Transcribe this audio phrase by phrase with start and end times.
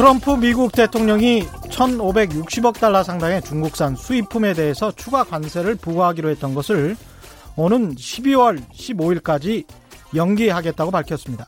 [0.00, 6.96] 트럼프 미국 대통령이 1,560억 달러 상당의 중국산 수입품에 대해서 추가 관세를 부과하기로 했던 것을
[7.54, 9.66] 오는 12월 15일까지
[10.14, 11.44] 연기하겠다고 밝혔습니다.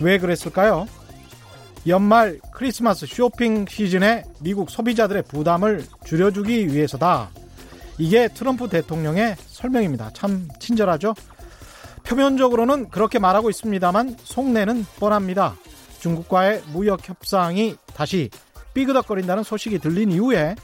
[0.00, 0.86] 왜 그랬을까요?
[1.88, 7.30] 연말 크리스마스 쇼핑 시즌에 미국 소비자들의 부담을 줄여주기 위해서다.
[7.98, 10.10] 이게 트럼프 대통령의 설명입니다.
[10.14, 11.16] 참 친절하죠?
[12.04, 15.56] 표면적으로는 그렇게 말하고 있습니다만 속내는 뻔합니다.
[16.02, 18.28] 중국과의 무역 협상이 다시
[18.74, 20.56] 삐그덕거린다는 소식이 들린 이후에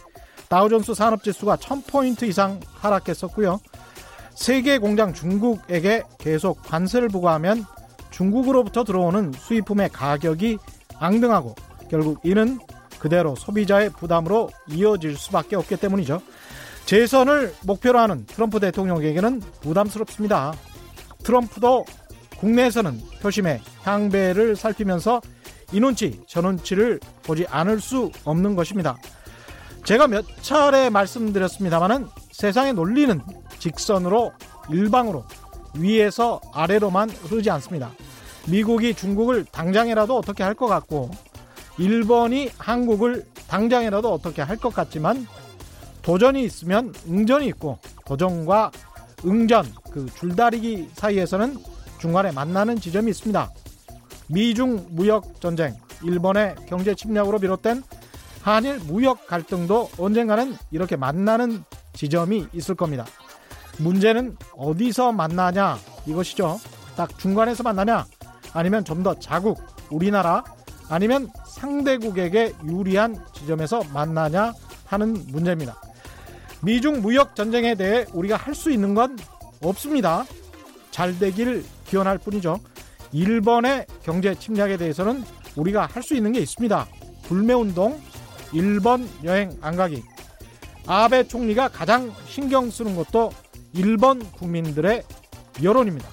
[0.49, 3.61] 다우존스 산업지수가 1000포인트 이상 하락했었고요.
[4.35, 7.65] 세계 공장 중국에게 계속 관세를 부과하면
[8.11, 10.59] 중국으로부터 들어오는 수입품의 가격이
[10.99, 11.55] 앙등하고
[11.89, 12.59] 결국 이는
[12.99, 16.21] 그대로 소비자의 부담으로 이어질 수밖에 없기 때문이죠.
[16.85, 20.55] 재선을 목표로 하는 트럼프 대통령에게는 부담스럽습니다.
[21.23, 21.85] 트럼프도
[22.39, 25.21] 국내에서는 표심의 향배를 살피면서
[25.73, 28.97] 이 눈치 저 눈치를 보지 않을 수 없는 것입니다.
[29.85, 33.21] 제가 몇 차례 말씀드렸습니다마는 세상의 논리는
[33.59, 34.33] 직선으로
[34.71, 35.25] 일방으로
[35.75, 37.91] 위에서 아래로만 흐르지 않습니다.
[38.49, 41.11] 미국이 중국을 당장이라도 어떻게 할 것 같고
[41.79, 45.27] 일본이 한국을 당장이라도 어떻게 할 것 같지만
[46.03, 48.71] 도전이 있으면 응전이 있고 도전과
[49.27, 51.57] 응전 그 줄다리기 사이에서는
[51.99, 53.51] 중간에 만나는 지점이 있습니다.
[54.29, 57.83] 미중 무역 전쟁, 일본의 경제 침략으로 비롯된
[58.43, 63.05] 한일 무역 갈등도 언젠가는 이렇게 만나는 지점이 있을 겁니다.
[63.79, 66.59] 문제는 어디서 만나냐 이것이죠.
[66.97, 68.07] 딱 중간에서 만나냐
[68.53, 70.43] 아니면 좀 더 자국 우리나라
[70.89, 74.53] 아니면 상대국에게 유리한 지점에서 만나냐
[74.87, 75.81] 하는 문제입니다.
[76.63, 79.17] 미중 무역 전쟁에 대해 우리가 할 수 있는 건
[79.63, 80.25] 없습니다.
[80.91, 82.59] 잘 되길 기원할 뿐이죠.
[83.13, 85.25] 일본의 경제 침략에 대해서는
[85.57, 86.87] 우리가 할 수 있는 게 있습니다.
[87.25, 88.01] 불매운동,
[88.53, 90.03] 일본 여행 안 가기.
[90.87, 93.31] 아베 총리가 가장 신경 쓰는 것도
[93.75, 95.03] 일본 국민들의
[95.63, 96.09] 여론입니다.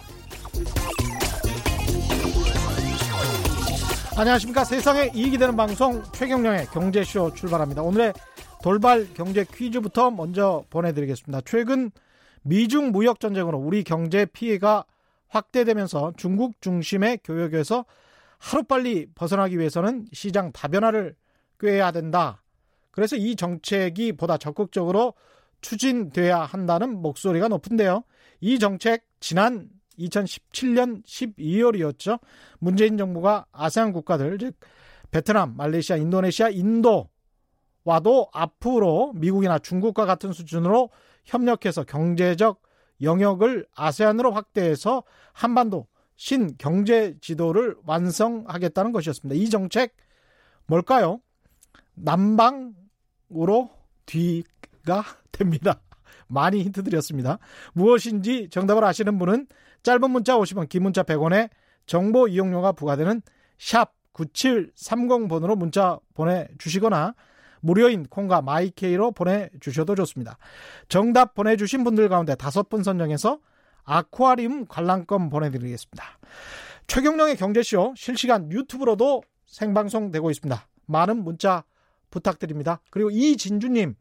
[4.17, 4.63] 안녕하십니까.
[4.63, 7.81] 세상에 이익이 되는 방송 최경령의 경제쇼 출발합니다.
[7.81, 8.13] 오늘의
[8.63, 11.41] 돌발 경제 퀴즈부터 먼저 보내드리겠습니다.
[11.45, 11.91] 최근
[12.43, 14.85] 미중 무역 전쟁으로 우리 경제 피해가
[15.27, 17.85] 확대되면서 중국 중심의 교역에서
[18.37, 21.15] 하루빨리 벗어나기 위해서는 시장 다변화를
[21.59, 22.43] 꾀해야 된다.
[22.91, 25.13] 그래서 이 정책이 보다 적극적으로
[25.61, 28.03] 추진돼야 한다는 목소리가 높은데요.
[28.39, 32.19] 이 정책 지난 2017년 12월이었죠.
[32.59, 34.55] 문재인 정부가 아세안 국가들 즉
[35.11, 40.89] 베트남, 말레이시아, 인도네시아, 인도와도 앞으로 미국이나 중국과 같은 수준으로
[41.23, 42.61] 협력해서 경제적
[43.01, 49.39] 영역을 아세안으로 확대해서 한반도 신경제 지도를 완성하겠다는 것이었습니다.
[49.39, 49.95] 이 정책
[50.66, 51.19] 뭘까요?
[51.95, 53.69] 남방으로
[54.05, 55.81] 뒤가 됩니다.
[56.28, 57.38] 많이 힌트 드렸습니다.
[57.73, 59.47] 무엇인지 정답을 아시는 분은
[59.84, 61.50] 짧은 문자 50원, 긴 문자 100원에
[61.85, 63.22] 정보 이용료가 부과되는
[63.57, 67.13] 샵 9730번으로 문자 보내주시거나
[67.65, 70.37] 무료인 콩과 마이케이로 보내주셔도 좋습니다.
[70.87, 73.39] 정답 보내주신 분들 가운데 다섯 분 선정해서
[73.83, 76.03] 아쿠아리움 관람권 보내드리겠습니다.
[76.85, 80.67] 최경령의 경제쇼 실시간 유튜브로도 생방송되고 있습니다.
[80.85, 81.63] 많은 문자
[82.11, 82.81] 부탁드립니다.
[82.91, 83.95] 그리고 이진주님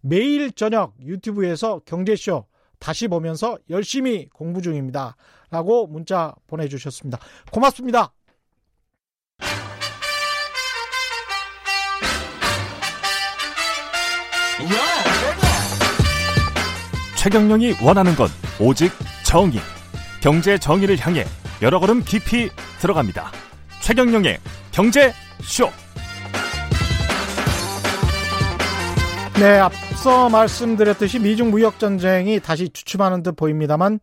[0.00, 2.46] 매일 저녁 유튜브에서 경제쇼
[2.78, 5.16] 다시 보면서 열심히 공부 중입니다.
[5.50, 7.18] 라고 문자 보내주셨습니다.
[7.52, 8.12] 고맙습니다.
[17.22, 18.26] 최경령이 원하는 건
[18.58, 18.90] 오직
[19.24, 19.60] 정의.
[20.20, 21.24] 경제 정의를 향해
[21.62, 22.50] 여러 걸음 깊이
[22.80, 23.30] 들어갑니다.
[23.80, 24.40] 최경령의
[24.72, 25.68] 경제 쇼.
[29.38, 34.00] 네, 앞서 말씀드렸듯이 미중 무역 전쟁이 다시 주춤하는 듯 보입니다만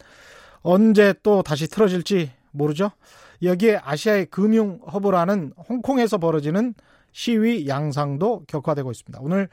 [0.61, 2.91] 언제 또 다시 틀어질지 모르죠.
[3.43, 6.73] 여기에 아시아의 금융 허브라는 홍콩에서 벌어지는
[7.11, 9.19] 시위 양상도 격화되고 있습니다.
[9.21, 9.49] 오늘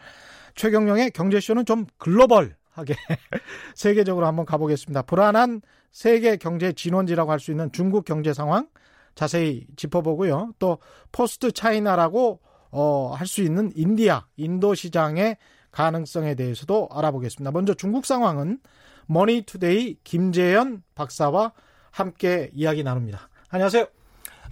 [0.54, 2.94] 최경영의 경제쇼는 좀 글로벌 하게
[3.74, 5.02] 세계적으로 한번 가보겠습니다.
[5.02, 8.68] 불안한 세계 경제 진원지라고 할 수 있는 중국 경제 상황
[9.14, 10.52] 자세히 짚어보고요.
[10.58, 10.78] 또
[11.10, 12.40] post China라고
[12.70, 15.38] 어, 할 수 있는 인디아, 인도 시장의
[15.70, 17.50] 가능성에 대해서도 알아보겠습니다.
[17.50, 18.58] 먼저 중국 상황은
[19.06, 21.52] 머니투데이 김재현 박사와
[21.90, 23.28] 함께 이야기 나눕니다.
[23.48, 23.86] 안녕하세요.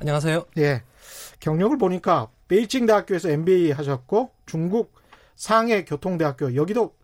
[0.01, 0.45] 안녕하세요.
[0.59, 0.83] 예.
[1.41, 4.95] 경력을 보니까 베이징 대학교에서 MBA 하셨고 중국
[5.37, 6.95] 상해 교통대학교 여기도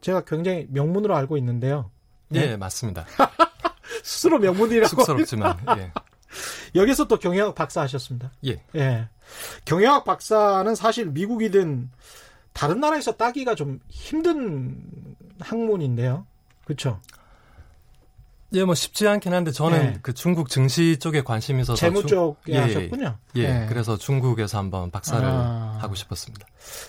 [0.00, 1.90] 제가 굉장히 명문으로 알고 있는데요.
[2.28, 3.06] 네, 네 맞습니다.
[4.02, 5.92] 스스로 명문이라고 쑥스럽지만 예.
[6.74, 8.32] 여기서 또 경영학 박사 하셨습니다.
[8.46, 8.62] 예.
[8.74, 9.08] 예.
[9.64, 11.90] 경영학 박사는 사실 미국이든
[12.52, 14.82] 다른 나라에서 따기가 좀 힘든
[15.40, 16.26] 학문인데요.
[16.64, 17.00] 그렇죠?
[18.54, 19.98] 예, 뭐 쉽지 않긴 한데 저는 예.
[20.00, 23.18] 그 중국 증시 쪽에 관심이 있어서 재무 중- 쪽에 예, 하셨군요.
[23.36, 23.66] 예, 예.
[23.68, 25.76] 그래서 중국에서 한번 박사를 아.
[25.80, 26.46] 하고 싶었습니다.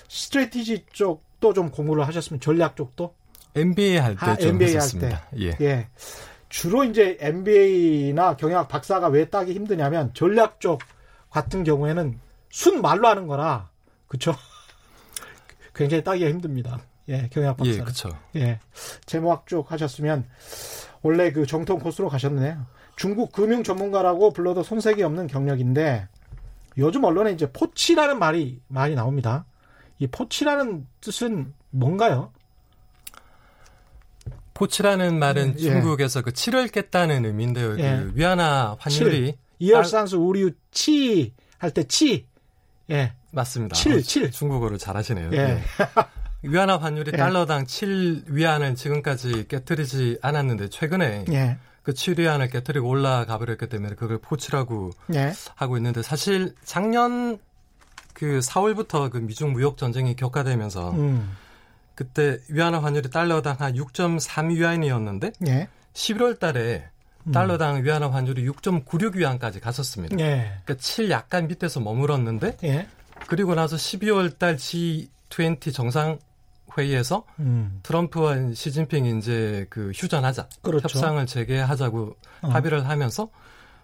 [0.07, 3.13] 스트레티지 쪽도 좀 공부를 하셨으면 전략 쪽도
[3.56, 5.27] MBA 할 아, 때좀 MBA 할 했었습니다.
[5.39, 5.57] 예.
[5.59, 5.88] 예.
[6.47, 10.81] 주로 이제 MBA나 경영학 박사가 왜 따기 힘드냐면 전략 쪽
[11.29, 12.17] 같은 경우에는
[12.50, 13.69] 순 말로 하는 거라
[14.07, 14.33] 그쵸?
[15.75, 16.79] 굉장히 따기가 힘듭니다.
[17.09, 17.71] 예, 경영학 박사.
[17.71, 18.09] 예, 는 그렇죠.
[18.35, 18.59] 예.
[19.06, 20.25] 재무학 쪽 하셨으면
[21.01, 22.65] 원래 그 정통 코스로 가셨네요.
[22.95, 26.07] 중국 금융 전문가라고 불러도 손색이 없는 경력인데
[26.77, 29.45] 요즘 언론에 이제 포치라는 말이 많이 나옵니다.
[29.97, 32.31] 이 포치라는 뜻은 뭔가요?
[34.53, 35.61] 포치라는 말은 예.
[35.61, 37.79] 중국에서 그 七를 깼다는 의미인데요.
[37.79, 37.97] 예.
[37.97, 42.27] 그 위안화 환율이 一二三四五六七 할 때 七.
[42.89, 43.13] 예.
[43.31, 43.75] 맞습니다.
[43.75, 44.31] 칠, 어, 칠.
[44.31, 45.31] 중국어를 잘하시네요.
[45.33, 45.61] 예.
[46.44, 46.50] 예.
[46.50, 47.18] 위안화 환율이 예.
[47.18, 51.57] 달러당 7 위안을 지금까지 깨뜨리지 않았는데 최근에 예.
[51.83, 55.33] 그 7위안을 깨뜨리고 올라가 버렸기 때문에 그걸 포치라고 예.
[55.56, 57.39] 하고 있는데 사실 작년
[58.13, 61.36] 그 4월부터 그 미중 무역 전쟁이 격화되면서 음.
[61.95, 65.68] 그때 위안화 환율이 달러당 한 6.3위안이었는데 예.
[65.94, 66.89] 11월 달에
[67.33, 70.18] 달러당 위안화 환율이 6.96위안까지 갔었습니다.
[70.19, 70.59] 예.
[70.63, 72.88] 그러니까 7 약간 밑에서 머물었는데 예.
[73.27, 76.19] 그리고 나서 12월 달 G20 정상
[76.79, 77.79] 회의에서 음.
[77.83, 80.83] 트럼프와 시진핑이 이제 그 휴전하자, 그렇죠.
[80.83, 82.47] 협상을 재개하자고 어.
[82.47, 83.29] 합의를 하면서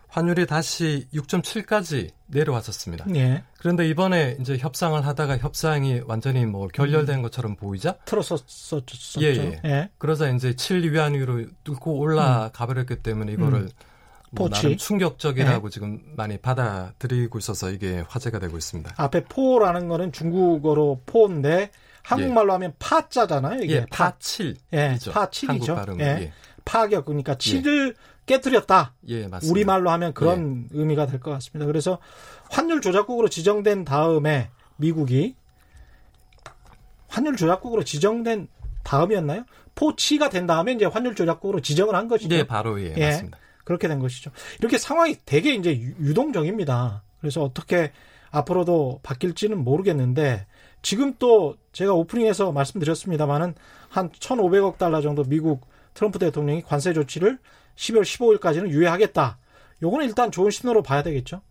[0.08, 3.06] 환율이 다시 6.7까지 내려왔었습니다.
[3.16, 3.44] 예.
[3.60, 6.70] 그런데 이번에 이제 협상을 하다가 협상이 완전히 뭐 음.
[6.74, 9.22] 결렬된 것처럼 보이자 틀었었었죠.
[9.22, 9.62] 예, 예.
[9.66, 9.90] 예.
[9.98, 13.70] 그러자 이제 7 위안위로 뚫고 올라가 버렸기 때문에 이거를 음.
[14.32, 14.50] 뭐.
[14.50, 18.94] 나름 충격적이라고 지금 많이 받아들이고 있어서 이게 화제가 되고 있습니다.
[18.98, 21.72] 앞에 포라는 거는 중국어로 포인데
[22.06, 23.64] 한국말로 하면 파자잖아요.
[23.64, 24.56] 이게 예, 파칠.
[24.74, 25.12] 예, 이죠.
[25.12, 25.74] 파칠이죠.
[25.74, 26.00] 한국 발음.
[26.02, 26.06] 예.
[26.24, 26.34] 예.
[26.64, 28.94] 파격 그러니까 칠을 깨뜨렸다.
[29.08, 29.52] 예, 맞습니다.
[29.52, 31.66] 우리말로 하면 그런 의미가 될 것 같습니다.
[31.66, 32.00] 그래서
[32.50, 35.36] 환율 조작국으로 지정된 다음에 미국이
[37.08, 38.48] 환율 조작국으로 지정된
[38.84, 39.46] 다음이었나요?
[39.74, 42.36] 포치가 된 다음에 이제 환율 조작국으로 지정을 한 것이죠.
[42.36, 43.06] 네, 바로 예, 예.
[43.08, 43.38] 맞습니다.
[43.64, 44.32] 그렇게 된 것이죠.
[44.60, 47.04] 이렇게 상황이 되게 이제 유- 유동적입니다.
[47.20, 47.92] 그래서 어떻게
[48.32, 50.46] 앞으로도 바뀔지는 모르겠는데
[50.86, 53.56] 지금 또 제가 오프닝에서 말씀드렸습니다만은
[53.90, 55.66] 한 1,500억 달러 정도 미국
[55.96, 57.40] 트럼프 대통령이 관세 조치를
[57.76, 59.40] 12월 15일까지는 유예하겠다.
[59.82, 61.42] 요거는 일단 좋은 신호로 봐야 되겠죠.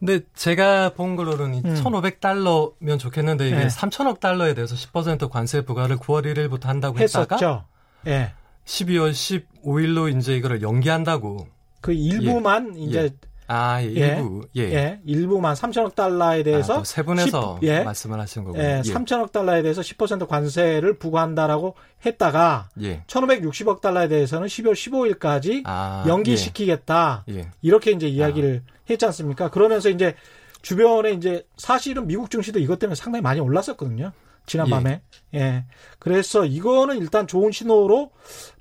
[0.00, 1.74] 근데 제가 본 걸로는 이 음.
[1.76, 3.66] 1,500달러면 좋겠는데 이게 네.
[3.68, 7.64] 3천억 달러에 대해서 10% 관세 부과를 9월 1일부터 한다고 했다가 했었죠.
[8.08, 8.32] 예.
[8.64, 11.46] 12월 15일로 이제 이거를 연기한다고.
[11.80, 13.10] 그 일부만 이제
[13.52, 14.06] 아, 예, 예.
[14.16, 14.42] 일부.
[14.56, 14.62] 예.
[14.62, 15.00] 예.
[15.04, 17.82] 일부만 3천억 달러에 대해서 아, 또 세분해서 10 예.
[17.82, 18.62] 말씀을 하신 거군요.
[18.62, 21.74] 예, 3천억 달러에 대해서 10% 관세를 부과한다라고
[22.06, 23.02] 했다가 예.
[23.08, 27.24] 1,560억 달러에 대해서는 12월 15일까지 아, 연기시키겠다.
[27.30, 27.34] 예.
[27.34, 27.50] 예.
[27.60, 29.50] 이렇게 이제 이야기를 했지 않습니까?
[29.50, 30.14] 그러면서 이제
[30.62, 34.12] 주변에 이제 사실은 미국 증시도 이것 때문에 상당히 많이 올랐었거든요.
[34.46, 35.02] 지난밤에.
[35.34, 35.64] 예.
[35.98, 38.12] 그래서 이거는 일단 좋은 신호로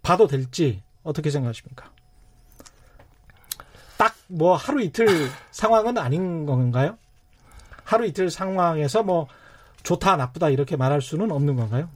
[0.02, 1.92] 봐도 될지 어떻게 생각하십니까?
[4.00, 5.08] 딱 뭐 하루 이틀
[5.52, 6.98] 상황은 아닌 건가요?
[7.84, 9.28] 하루 이틀 상황에서 뭐
[9.82, 11.90] 좋다 나쁘다 이렇게 말할 수는 없는 건가요?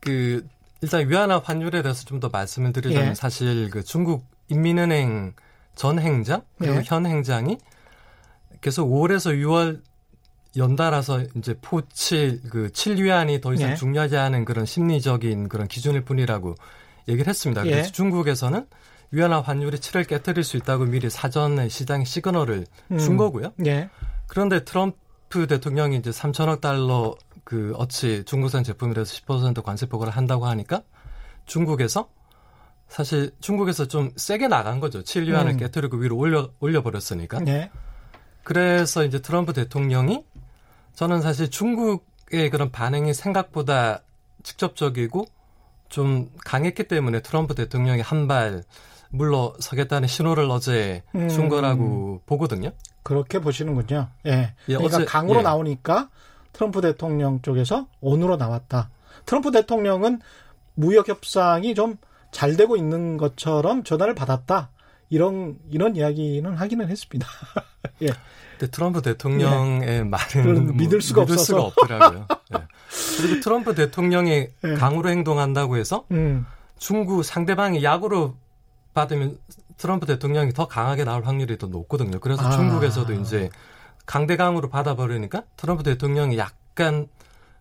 [0.00, 0.46] 그
[0.80, 3.14] 일단 위안화 환율에 대해서 좀 더 말씀을 드리자면 예.
[3.14, 5.34] 사실 그 중국 인민은행
[5.74, 6.82] 전 행장 그리고 예.
[6.84, 7.58] 현 행장이
[8.60, 9.82] 계속 5월에서 6월
[10.56, 13.74] 연달아서 이제 포칠 그 7위안이 더 이상 예.
[13.74, 16.54] 중요하지 않은 그런 심리적인 그런 기준일 뿐이라고
[17.08, 17.66] 얘기를 했습니다.
[17.66, 17.70] 예.
[17.70, 18.66] 그래서 중국에서는
[19.10, 22.66] 위안화 환율이 7을 깨뜨릴 수 있다고 미리 사전에 시장에 시그널을
[22.98, 23.16] 준 음.
[23.16, 23.52] 거고요.
[23.66, 23.88] 예.
[24.26, 30.46] 그런데 트럼프 대통령이 이제 3천억 달러 그 어치 중국산 제품에 대해서 10% 관세 포괄을 한다고
[30.46, 30.82] 하니까
[31.46, 32.08] 중국에서
[32.88, 35.02] 사실 중국에서 좀 세게 나간 거죠.
[35.02, 35.56] 7위안을 음.
[35.56, 37.40] 깨뜨리고 위로 올려 올려 버렸으니까.
[37.46, 37.70] 예.
[38.42, 40.24] 그래서 이제 트럼프 대통령이
[40.94, 44.02] 저는 사실 중국의 그런 반응이 생각보다
[44.42, 45.26] 직접적이고
[45.88, 48.62] 좀 강했기 때문에 트럼프 대통령이 한 발
[49.16, 51.28] 물러서겠다는 신호를 어제 음.
[51.28, 52.70] 준 거라고 보거든요.
[53.02, 54.08] 그렇게 보시는군요.
[54.26, 54.30] 예.
[54.68, 55.42] 예, 그러니까 어제- 강으로 예.
[55.42, 56.08] 나오니까
[56.52, 58.90] 트럼프 대통령 쪽에서 온으로 나왔다.
[59.26, 60.20] 트럼프 대통령은
[60.74, 61.96] 무역 협상이 좀
[62.32, 64.68] 잘 되고 있는 것처럼 전화를 받았다.
[65.08, 67.26] 이런 이런 이야기는 하기는 했습니다.
[68.02, 68.08] 예.
[68.58, 71.62] 근데 트럼프 대통령의 말은 그건 뭐 믿을 수가 없어서.
[71.66, 72.26] 없더라고요.
[72.54, 72.58] 예.
[73.16, 74.30] 그리고 트럼프 대통령이
[74.64, 74.74] 예.
[74.74, 76.44] 강으로 행동한다고 해서 음.
[76.78, 78.34] 중국 상대방이 약으로
[78.96, 79.38] 받으면
[79.76, 82.18] 트럼프 대통령이 더 강하게 나올 확률이 더 높거든요.
[82.18, 82.50] 그래서 아.
[82.50, 83.50] 중국에서도 이제
[84.06, 87.06] 강대강으로 받아버리니까 트럼프 대통령이 약간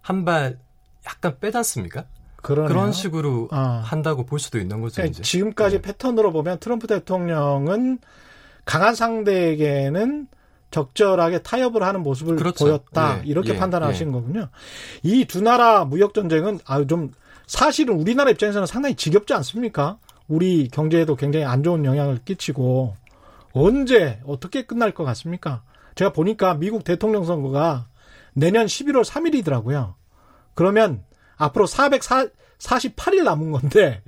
[0.01, 0.58] 한 발
[1.06, 2.06] 약간 빼지 않습니까?
[2.38, 2.68] 그러네요.
[2.70, 3.82] 그런 식으로 아.
[3.84, 4.96] 한다고 볼 수도 있는 거죠.
[4.96, 5.24] 그러니까 이제.
[5.24, 5.82] 지금까지 네.
[5.82, 8.00] 패턴으로 보면 트럼프 대통령은
[8.65, 10.27] 강한 상대에게는
[10.72, 12.65] 적절하게 타협을 하는 모습을 그렇죠.
[12.65, 13.20] 보였다.
[13.20, 14.50] 예, 이렇게 예, 판단하시는 거군요.
[15.04, 17.12] 이 두 나라 무역 전쟁은 아유 좀
[17.48, 19.98] 사실은 우리나라 입장에서는 상당히 지겹지 않습니까?
[20.27, 22.96] 우리 경제에도 굉장히 안 좋은 영향을 끼치고
[23.53, 25.63] 언제 어떻게 끝날 것 같습니까?
[25.96, 27.88] 제가 보니까 미국 대통령 선거가
[28.34, 29.94] 내년 11월 3일이더라고요.
[30.53, 31.03] 그러면
[31.38, 34.03] 앞으로 448일 남은 건데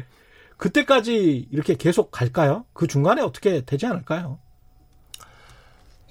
[0.57, 2.65] 그때까지 이렇게 계속 갈까요?
[2.73, 4.39] 그 중간에 어떻게 되지 않을까요?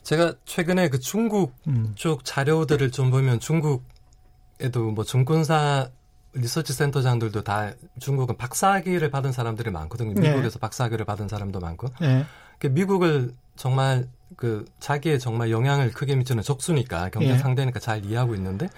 [0.03, 1.93] 제가 최근에 그 중국 음.
[1.97, 5.91] 쪽 자료들을 좀 보면 중국에도 뭐 증권사
[6.37, 10.15] 리서치 센터장들도 다 중국은 박사학위를 받은 사람들이 많거든요.
[10.15, 10.31] 네.
[10.31, 11.89] 미국에서 박사학위를 받은 사람도 많고.
[12.03, 12.25] 예.
[12.59, 17.39] 그 미국을 정말 그 자기의 정말 영향을 크게 미치는 적수니까 경제 예.
[17.39, 18.69] 상대니까 잘 이해하고 있는데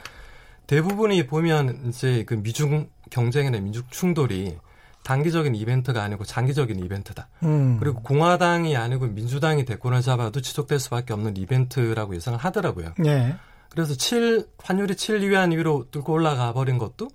[0.67, 4.59] 대부분이 보면 이제 그 미중 경쟁이나 미중 충돌이
[5.03, 7.29] 단기적인 이벤트가 아니고 장기적인 이벤트다.
[7.45, 7.79] 음.
[7.81, 12.95] 그리고 공화당이 아니고 민주당이 대권을 잡아도 지속될 수밖에 없는 이벤트라고 예상을 하더라고요.
[13.07, 13.37] 예.
[13.71, 17.09] 그래서 7 환율이 7 위안 위로 뚫고 올라가 버린 것도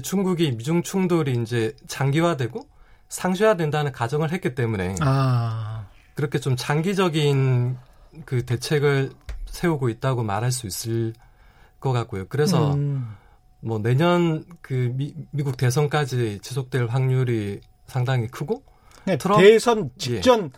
[0.00, 2.66] 중국이 미중 충돌이 이제 장기화되고
[3.08, 5.86] 상쇄화된다는 가정을 했기 때문에 아.
[6.14, 7.76] 그렇게 좀 장기적인
[8.24, 9.10] 그 대책을
[9.46, 11.12] 세우고 있다고 말할 수 있을
[11.80, 12.26] 것 같고요.
[12.28, 13.16] 그래서 음.
[13.60, 18.62] 뭐 내년 그 미, 미국 대선까지 지속될 확률이 상당히 크고
[19.04, 20.50] 네, 트럼프- 대선 직전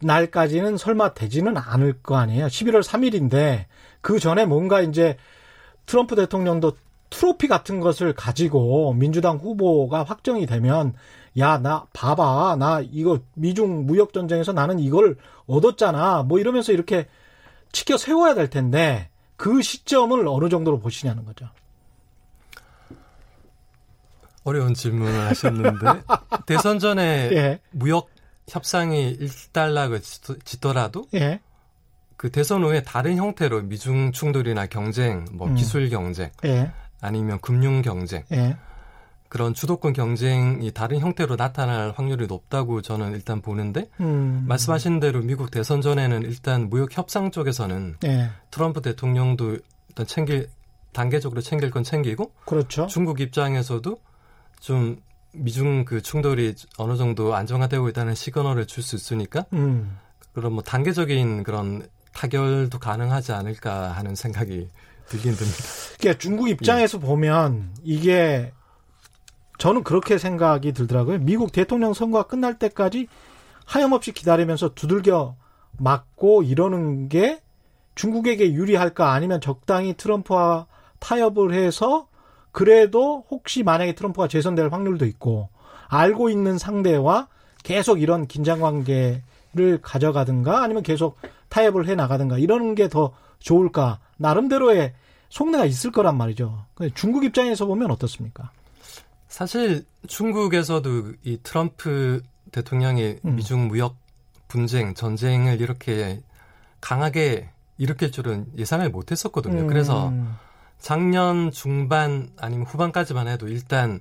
[0.00, 2.46] 날까지는 설마 되지는 않을 거 아니에요.
[2.46, 3.64] 11월 3일인데
[4.00, 5.16] 그 전에 뭔가 이제
[5.86, 6.76] 트럼프 대통령도
[7.10, 10.94] 트로피 같은 것을 가지고 민주당 후보가 확정이 되면
[11.38, 12.56] 야 나 봐봐.
[12.58, 16.22] 나 이거 미중 무역 전쟁에서 나는 이걸 얻었잖아.
[16.22, 17.06] 뭐 이러면서 이렇게
[17.72, 21.46] 치켜 세워야 될 텐데 그 시점을 어느 정도로 보시냐는 거죠.
[24.44, 25.86] 어려운 질문을 하셨는데
[26.46, 28.08] 대선 전에 예, 무역
[28.48, 31.40] 협상이 일단락을 짓- 짓더라도 예,
[32.16, 35.54] 그 대선 후에 다른 형태로 미중 충돌이나 경쟁, 뭐 음.
[35.56, 38.56] 기술 경쟁, 예, 아니면 금융 경쟁 예.
[39.28, 45.50] 그런 주도권 경쟁이 다른 형태로 나타날 확률이 높다고 저는 일단 보는데 음, 말씀하신 대로 미국
[45.50, 50.48] 대선 전에는 일단 무역 협상 쪽에서는 예, 트럼프 대통령도 일단 챙길
[50.92, 52.86] 단계적으로 챙길 건 챙기고 그렇죠.
[52.86, 53.98] 중국 입장에서도
[54.60, 54.96] 좀
[55.32, 59.98] 미중 그 충돌이 어느 정도 안정화되고 있다는 시그널을 줄 수 있으니까 음.
[60.32, 64.70] 그런 뭐 단계적인 그런 타결도 가능하지 않을까 하는 생각이
[65.08, 65.58] 들긴 듭니다.
[65.98, 68.52] 그러니까 중국 입장에서 보면 이게
[69.58, 71.18] 저는 그렇게 생각이 들더라고요.
[71.20, 73.08] 미국 대통령 선거가 끝날 때까지
[73.64, 75.36] 하염없이 기다리면서 두들겨
[75.78, 77.40] 맞고 이러는 게
[77.94, 80.66] 중국에게 유리할까 아니면 적당히 트럼프와
[80.98, 82.08] 타협을 해서
[82.52, 85.48] 그래도 혹시 만약에 트럼프가 재선될 확률도 있고
[85.88, 87.28] 알고 있는 상대와
[87.62, 94.94] 계속 이런 긴장 관계를 가져가든가 아니면 계속 타협을 해 나가든가 이러는 게 더 좋을까 나름대로의
[95.28, 96.64] 속내가 있을 거란 말이죠.
[96.94, 98.50] 중국 입장에서 보면 어떻습니까?
[99.28, 103.36] 사실 중국에서도 이 트럼프 대통령이 음.
[103.36, 103.96] 미중 무역
[104.48, 106.22] 분쟁, 전쟁을 이렇게
[106.80, 109.62] 강하게 일으킬 줄은 예상을 못 했었거든요.
[109.62, 110.12] 음, 그래서
[110.78, 114.00] 작년 중반 아니면 후반까지만 해도 일단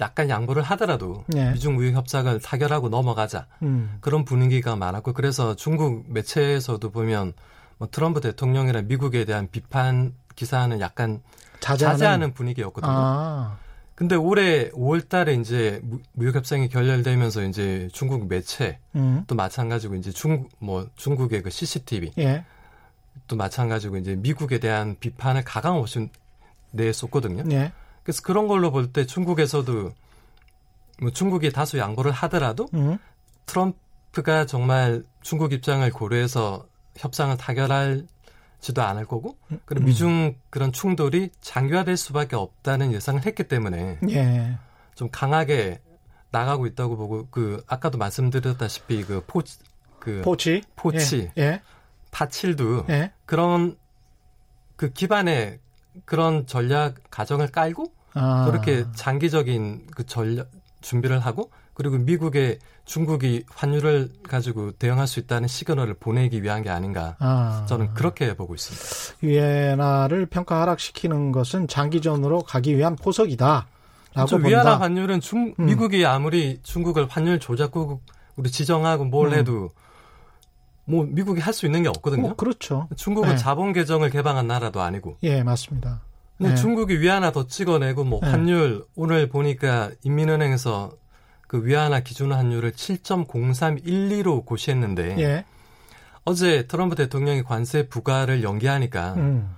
[0.00, 1.52] 약간 양보를 하더라도 네.
[1.52, 3.46] 미중 무역 협상을 타결하고 넘어가자.
[3.62, 7.32] 음, 그런 분위기가 많았고 그래서 중국 매체에서도 보면
[7.78, 11.22] 뭐 트럼프 대통령이나 미국에 대한 비판 기사는 약간
[11.60, 12.90] 자제하는, 자제하는 분위기였거든요.
[12.92, 13.58] 아,
[13.94, 20.10] 근데 올해 5월 달에 이제 무- 무역협상이 결렬되면서 이제 중국 매체 음, 또 마찬가지고 이제
[20.10, 22.44] 중, 뭐 중국의 그 CCTV 예,
[23.26, 26.10] 또 마찬가지고 이제 미국에 대한 비판을 가감 없이
[26.72, 27.44] 내쏟거든요.
[27.52, 29.92] 예, 그래서 그런 걸로 볼 때 중국에서도
[31.00, 32.98] 뭐 중국이 다소 양보를 하더라도 음,
[33.46, 36.66] 트럼프가 정말 중국 입장을 고려해서
[36.96, 39.86] 협상을 타결할지도 않을 거고 그리고 음.
[39.86, 44.58] 미중 그런 충돌이 장기화될 수밖에 없다는 예상을 했기 때문에 예,
[44.94, 45.80] 좀 강하게
[46.30, 49.58] 나가고 있다고 보고 그 아까도 말씀드렸다시피 그 포치
[49.98, 51.30] 그 포치, 포치.
[51.38, 51.62] 예,
[52.10, 53.76] 파칠도 예, 그런
[54.76, 55.58] 그 기반의
[56.04, 60.50] 그런 전략 가정을 깔고 아, 그렇게 장기적인 그 전략
[60.80, 67.16] 준비를 하고 그리고 미국에 중국이 환율을 가지고 대응할 수 있다는 시그널을 보내기 위한 게 아닌가
[67.18, 69.18] 아, 저는 그렇게 보고 있습니다.
[69.20, 73.66] 위엔화를 평가 하락시키는 것은 장기전으로 가기 위한 포석이다.
[74.14, 74.48] 라고 저 본다.
[74.48, 75.66] 위안화 환율은 중, 음.
[75.66, 78.02] 미국이 아무리 중국을 환율 조작국
[78.36, 79.34] 우리 지정하고 뭘 음.
[79.34, 79.70] 해도
[80.86, 82.28] 뭐 미국이 할 수 있는 게 없거든요.
[82.30, 82.88] 어, 그렇죠.
[82.96, 83.36] 중국은 네.
[83.36, 85.18] 자본 계정을 개방한 나라도 아니고.
[85.24, 86.00] 예, 맞습니다.
[86.38, 86.54] 네.
[86.54, 88.30] 중국이 위안화 더 찍어내고 뭐 네.
[88.30, 90.92] 환율 오늘 보니까 인민은행에서
[91.46, 95.44] 그 위안화 기준 환율을 7.0312로 고시했는데 예.
[96.24, 99.56] 어제 트럼프 대통령이 관세 부과를 연기하니까 음.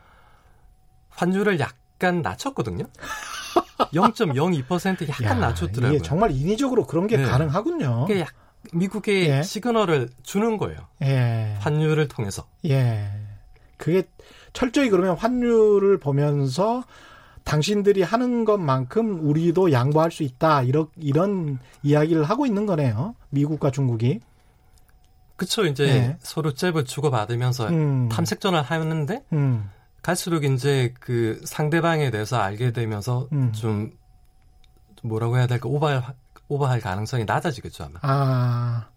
[1.10, 2.84] 환율을 약간 낮췄거든요.
[3.94, 5.96] 0.02% 약간 야, 낮췄더라고요.
[5.96, 7.24] 이게 정말 인위적으로 그런 게 네.
[7.24, 8.06] 가능하군요.
[8.06, 8.32] 그게 약
[8.72, 9.42] 미국의 예.
[9.42, 10.78] 시그널을 주는 거예요.
[11.02, 11.56] 예.
[11.60, 12.46] 환율을 통해서.
[12.66, 13.08] 예.
[13.76, 14.02] 그게
[14.52, 16.84] 철저히 그러면 환율을 보면서
[17.48, 20.62] 당신들이 하는 것만큼 우리도 양보할 수 있다.
[20.64, 23.14] 이런 이런 이야기를 하고 있는 거네요.
[23.30, 24.20] 미국과 중국이.
[25.36, 26.16] 그쵸 이제 예.
[26.20, 28.10] 서로 잽을 주고 받으면서 음.
[28.10, 29.70] 탐색전을 하는데 음.
[30.02, 33.50] 갈수록 이제 그 상대방에 대해서 알게 되면서 음.
[33.52, 33.92] 좀
[35.02, 36.02] 뭐라고 해야 될까 오버할
[36.48, 37.98] 오버할 가능성이 낮아지겠죠 아마.
[38.02, 38.88] 아.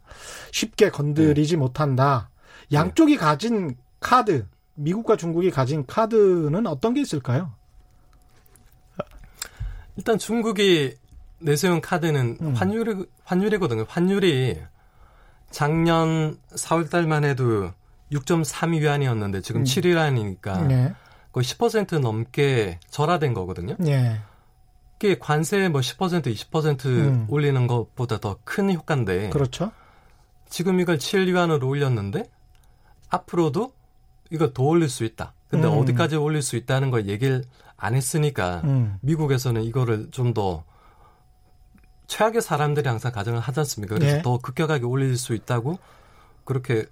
[0.52, 1.58] 쉽게 건드리지 네.
[1.58, 2.30] 못한다.
[2.74, 7.54] 양쪽이 가진 카드, 미국과 중국이 가진 카드는 어떤 게 있을까요?
[9.98, 10.96] 일단 중국이
[11.40, 12.54] 내세운 카드는 음.
[12.54, 13.86] 환율이 환율이거든요.
[13.88, 14.60] 환율이
[15.50, 17.72] 작년 4월 달만 해도
[18.12, 19.64] 6.32위안이었는데 지금 음.
[19.66, 20.94] 7위안이니까 네.
[21.32, 23.76] 거의 10% 넘게 절하된 거거든요.
[23.86, 24.20] 예.
[25.00, 27.26] 그게 관세 뭐 10% 20% 음.
[27.30, 29.72] 올리는 것보다 더 큰 효과인데 그렇죠.
[30.50, 32.30] 지금 이걸 7위안으로 올렸는데
[33.10, 33.74] 앞으로도
[34.30, 35.34] 이거 더 올릴 수 있다.
[35.50, 35.78] 근데 음.
[35.80, 37.44] 어디까지 올릴 수 있다는 걸 얘기를
[37.82, 38.98] 안 했으니까 음.
[39.02, 40.64] 미국에서는 이거를 좀 더
[42.08, 43.96] 최악의 사람들이 항상 가정을 하지 않습니까?
[43.96, 44.22] 그래서 네.
[44.22, 45.80] 더 급격하게 올릴 수 있다고
[46.44, 46.86] 그렇게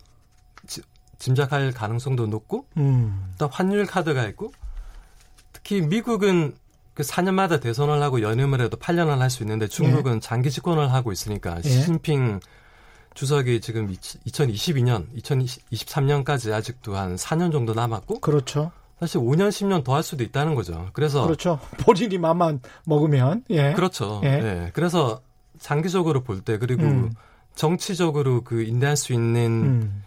[0.65, 0.81] 지-
[1.17, 3.34] 짐작할 가능성도 높고 음.
[3.38, 4.51] 또 환율 카드가 있고
[5.51, 6.55] 특히 미국은
[6.93, 11.58] 그 4년마다 대선을 하고 연임을 해도 8년을 할 수 있는데 중국은 장기 집권을 하고 있으니까
[11.58, 11.62] 예.
[11.69, 12.39] 시진핑
[13.13, 18.71] 주석이 지금 2022년, 2023년까지 아직도 한 4년 정도 남았고 그렇죠.
[18.99, 20.89] 사실 5년, 10년 더 할 수도 있다는 거죠.
[20.93, 21.59] 그래서 그렇죠.
[21.79, 23.73] 본인이 맘만 먹으면 예.
[23.73, 24.21] 그렇죠.
[24.23, 24.27] 예.
[24.27, 24.71] 예.
[24.73, 25.21] 그래서
[25.59, 27.12] 장기적으로 볼 때 그리고 음.
[27.55, 30.03] 정치적으로 그 인내할 수 있는 음.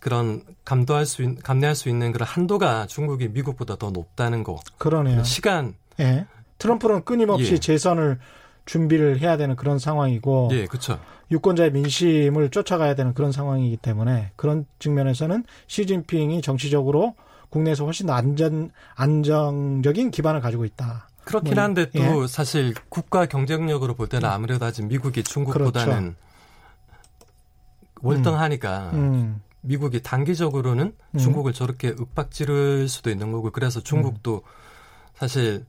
[0.00, 4.58] 그런 감도할 수 있, 감내할 수 있는 그런 한도가 중국이 미국보다 더 높다는 거.
[4.78, 5.22] 그러네요.
[5.24, 6.26] 시간 예.
[6.58, 7.58] 트럼프는 끊임없이 예.
[7.58, 8.18] 재선을
[8.66, 10.98] 준비를 해야 되는 그런 상황이고 예, 그렇죠.
[11.30, 17.14] 유권자의 민심을 쫓아가야 되는 그런 상황이기 때문에 그런 측면에서는 시진핑이 정치적으로
[17.54, 21.08] 국내에서 훨씬 더 안전 안정적인 기반을 가지고 있다.
[21.24, 26.16] 그렇긴 뭐, 한데 또 사실 국가 경쟁력으로 볼 때는 아무래도 아직 미국이 중국보다는
[28.02, 29.40] 월등하니까 음.
[29.60, 31.18] 미국이 단기적으로는 음.
[31.18, 34.42] 중국을 저렇게 윽박지를 수도 있는 거고 그래서 중국도
[35.14, 35.64] 사실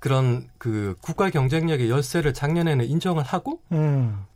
[0.00, 4.26] 그런 그 국가 경쟁력의 열쇠를 작년에는 인정을 하고 음.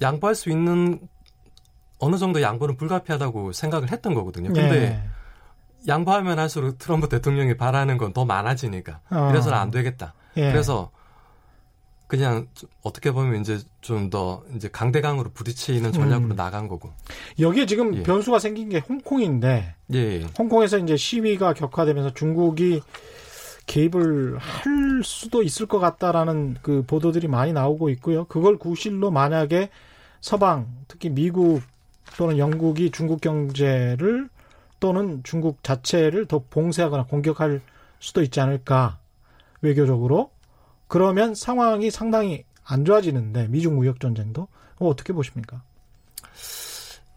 [0.00, 1.00] 양보할 수 있는
[1.98, 4.52] 어느 정도 양보는 불가피하다고 생각을 했던 거거든요.
[4.52, 5.17] 근데 예.
[5.86, 9.28] 양보하면 할수록 트럼프 대통령이 바라는 건 더 많아지니까 어.
[9.28, 10.14] 그래서는 안 되겠다.
[10.36, 10.50] 예.
[10.50, 10.90] 그래서
[12.08, 16.36] 그냥 좀 어떻게 보면 이제 좀 더 이제 강대강으로 부딪히는 전략으로 음.
[16.36, 16.90] 나간 거고.
[17.38, 18.02] 여기에 지금 예.
[18.02, 20.26] 변수가 생긴 게 홍콩인데 예, 예.
[20.38, 22.80] 홍콩에서 이제 시위가 격화되면서 중국이
[23.66, 28.24] 개입을 할 수도 있을 것 같다라는 그 보도들이 많이 나오고 있고요.
[28.24, 29.68] 그걸 구실로 만약에
[30.22, 31.60] 서방, 특히 미국
[32.16, 34.30] 또는 영국이 중국 경제를
[34.80, 37.60] 또는 중국 자체를 더 봉쇄하거나 공격할
[37.98, 38.98] 수도 있지 않을까
[39.60, 40.30] 외교적으로
[40.86, 45.62] 그러면 상황이 상당히 안 좋아지는데 미중 무역 전쟁도 어, 어떻게 보십니까?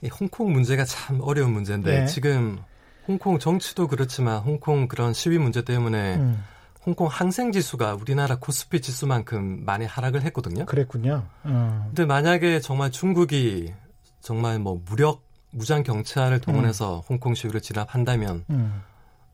[0.02, 2.06] 이 홍콩 문제가 참 어려운 문제인데 네.
[2.08, 2.60] 지금
[3.08, 6.44] 홍콩 정치도 그렇지만 홍콩 그런 시위 문제 때문에 음,
[6.86, 10.66] 홍콩 항생 지수가 우리나라 코스피 지수만큼 많이 하락을 했거든요.
[10.66, 11.28] 그랬군요.
[11.44, 13.74] 어, 근데 만약에 정말 중국이
[14.22, 15.22] 정말 뭐 무력
[15.52, 18.82] 무장 경찰을 동원해서 홍콩 시위를 진압한다면 음,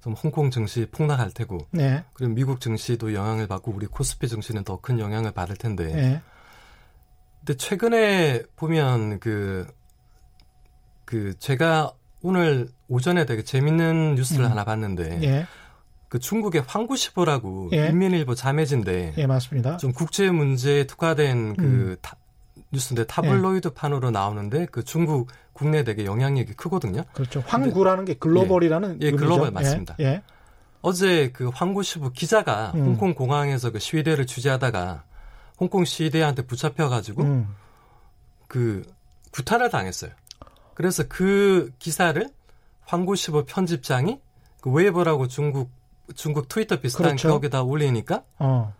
[0.01, 4.77] 좀 홍콩 증시 폭락할 테고 네, 그리고 미국 증시도 영향을 받고 우리 코스피 증시는 더
[4.81, 6.21] 큰 영향을 받을 텐데 네,
[7.39, 9.67] 근데 최근에 보면 그,
[11.05, 14.51] 그, 제가 오늘 오전에 되게 재밌는 뉴스를 음.
[14.51, 15.45] 하나 봤는데, 예,
[16.09, 17.87] 그 중국의 황구시보라고 예.
[17.87, 19.77] 인민일보 자매진데, 예, 맞습니다.
[19.77, 21.95] 좀 국제 문제에 특화된 그 음.
[22.01, 22.17] 타-
[22.71, 27.03] 뉴스인데 타블로이드 판으로 나오는데, 그 중국 국내 되게 영향력이 크거든요.
[27.13, 27.43] 그렇죠.
[27.45, 29.25] 황구라는 게 글로벌이라는 예, 의미죠.
[29.25, 29.95] 글로벌 맞습니다.
[29.99, 30.23] 예, 예.
[30.81, 32.85] 어제 그 황구시보 기자가 음.
[32.85, 35.03] 홍콩 공항에서 그 시위대를 취재하다가
[35.59, 37.55] 홍콩 시위대한테 붙잡혀 가지고 음,
[38.47, 38.83] 그
[39.31, 40.11] 구타를 당했어요.
[40.75, 42.29] 그래서 그 기사를
[42.85, 44.19] 황구시보 편집장이
[44.61, 45.71] 그 웨이버라고 중국
[46.15, 47.29] 중국 트위터 비슷한 그렇죠.
[47.29, 48.73] 거기다 올리니까 어,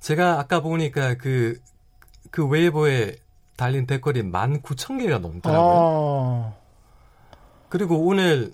[0.00, 3.16] 제가 아까 보니까 그그 웨이버에
[3.58, 5.72] 달린 댓글이 19,000개가 넘더라고요.
[5.74, 6.58] 어.
[7.68, 8.52] 그리고 오늘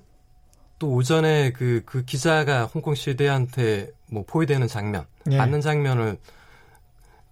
[0.78, 5.36] 또 오전에 그, 그 기자가 홍콩 시대한테 뭐 포위되는 장면, 예.
[5.36, 6.18] 받는 장면을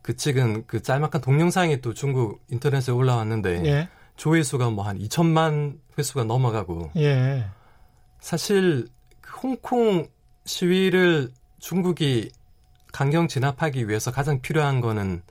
[0.02, 3.88] 그 찍은 그 짤막한 동영상이 또 중국 인터넷에 올라왔는데 예.
[4.16, 7.46] 조회수가 뭐 한 2천만 회수가 넘어가고 예.
[8.20, 8.86] 사실
[9.20, 10.06] 그 홍콩
[10.44, 12.30] 시위를 중국이
[12.92, 15.22] 강경 진압하기 위해서 가장 필요한 거는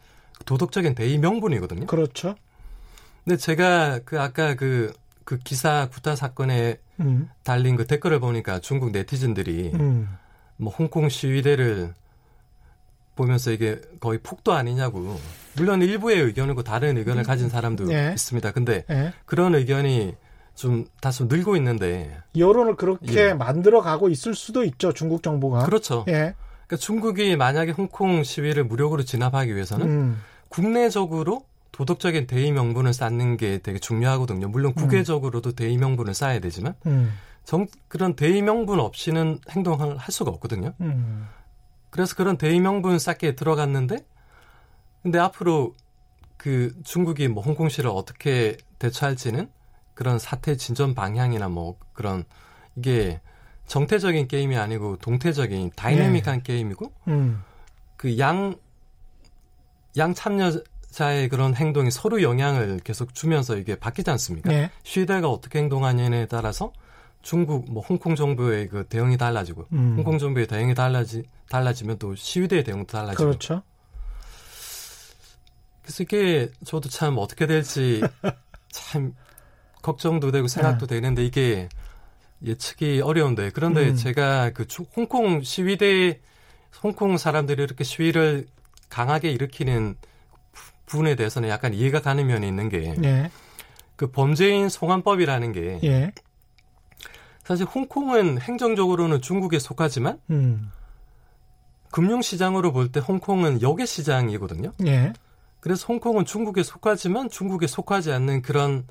[0.45, 1.87] 도덕적인 대의 명분이거든요.
[1.87, 2.35] 그렇죠.
[3.23, 7.29] 근데 제가 그 아까 그, 그 기사 구타 사건에 음.
[7.43, 10.09] 달린 그 댓글을 보니까 중국 네티즌들이 음.
[10.57, 11.93] 뭐 홍콩 시위대를
[13.15, 15.19] 보면서 이게 거의 폭도 아니냐고.
[15.55, 18.11] 물론 일부의 의견이고 다른 의견을 가진 사람도 예.
[18.13, 18.51] 있습니다.
[18.51, 19.13] 근데 예.
[19.25, 20.15] 그런 의견이
[20.55, 23.33] 좀 다소 늘고 있는데 여론을 그렇게 예.
[23.33, 24.93] 만들어 가고 있을 수도 있죠.
[24.93, 25.65] 중국 정부가.
[25.65, 26.05] 그렇죠.
[26.07, 26.33] 예.
[26.67, 30.21] 그러니까 중국이 만약에 홍콩 시위를 무력으로 진압하기 위해서는 음.
[30.51, 34.49] 국내적으로 도덕적인 대의 명분을 쌓는 게 되게 중요하거든요.
[34.49, 37.13] 물론 국외적으로도 대의 명분을 쌓아야 되지만 음.
[37.45, 40.73] 정, 그런 대의 명분 없이는 행동을 할 수가 없거든요.
[40.81, 41.27] 음.
[41.89, 44.05] 그래서 그런 대의 명분 쌓기에 들어갔는데
[45.01, 45.73] 근데 앞으로
[46.35, 49.49] 그 중국이 뭐 홍콩시를 어떻게 대처할지는
[49.93, 52.25] 그런 사태 진전 방향이나 뭐 그런
[52.75, 53.21] 이게
[53.67, 57.41] 정태적인 게임이 아니고 동태적인 다이내믹한 게임이고 음.
[57.95, 58.55] 그양
[59.97, 64.51] 양 참여자의 그런 행동이 서로 영향을 계속 주면서 이게 바뀌지 않습니까?
[64.53, 64.71] 예.
[64.83, 66.71] 시대가 어떻게 행동하느냐에 따라서
[67.21, 69.93] 중국 뭐 홍콩 정부의 그 대응이 달라지고 음.
[69.97, 73.61] 홍콩 정부의 대응이 달라지 달라지면 또 시위대의 대응도 달라지고 그렇죠.
[75.83, 78.01] 그래서 이게 저도 참 어떻게 될지
[78.71, 79.13] 참
[79.81, 81.67] 걱정도 되고 생각도 되는데 이게
[82.43, 83.95] 예측이 어려운데 그런데 음.
[83.95, 86.19] 제가 그 주- 홍콩 시위대
[86.81, 88.47] 홍콩 사람들이 이렇게 시위를
[88.91, 89.95] 강하게 일으키는
[90.51, 93.31] 부- 부분에 대해서는 약간 이해가 가는 면이 있는 게그 예.
[94.11, 96.11] 범죄인 송환법이라는 게 예.
[97.43, 100.71] 사실 홍콩은 행정적으로는 중국에 속하지만 음.
[101.91, 104.71] 금융시장으로 볼 때 홍콩은 역의 시장이거든요.
[104.85, 105.13] 예.
[105.59, 108.85] 그래서 홍콩은 중국에 속하지만 중국에 속하지 않는 그런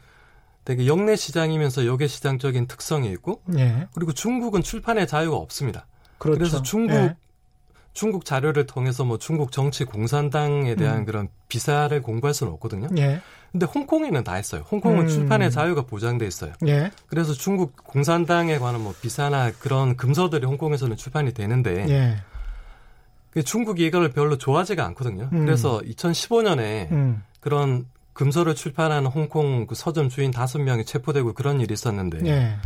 [0.65, 3.89] 되게 역내 시장이면서 역의 시장적인 특성이 있고 예.
[3.95, 5.87] 그리고 중국은 출판의 자유가 없습니다.
[6.19, 6.39] 그렇죠.
[6.39, 7.17] 그래서 중국 예.
[7.92, 11.05] 중국 자료를 통해서 뭐 중국 정치 공산당에 대한 음.
[11.05, 12.88] 그런 비사를 공부할 수는 없거든요.
[12.98, 13.20] 예.
[13.50, 14.62] 근데 홍콩에는 다 있어요.
[14.70, 15.09] 홍콩은 음.
[15.09, 16.53] 출판의 자유가 보장돼 있어요.
[16.68, 16.90] 예.
[17.09, 22.16] 그래서 중국 공산당에 관한 뭐 비사나 그런 금서들이 홍콩에서는 출판이 되는데 예.
[23.33, 25.29] 그 중국이 이걸 별로 좋아하지가 않거든요.
[25.33, 25.44] 음.
[25.44, 27.22] 그래서 2015년에 음.
[27.40, 32.57] 그런 금서를 출판하는 홍콩 그 서점 주인 다섯 명이 체포되고 그런 일이 있었는데 예.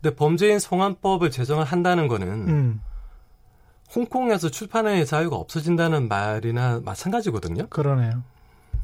[0.00, 2.80] 근데 범죄인 송환법을 제정을 한다는 거는 음.
[3.94, 7.66] 홍콩에서 출판의 자유가 없어진다는 말이나 마찬가지거든요.
[7.68, 8.22] 그러네요.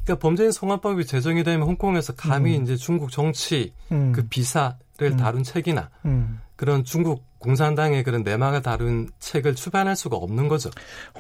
[0.05, 2.63] 그러니까 범죄인 송환법이 제정이 되면 홍콩에서 감히 음.
[2.63, 4.13] 이제 중국 정치 음.
[4.13, 5.17] 그 비사를 음.
[5.17, 6.41] 다룬 책이나 음.
[6.55, 10.71] 그런 중국 공산당의 그런 내막을 다룬 책을 출판할 수가 없는 거죠.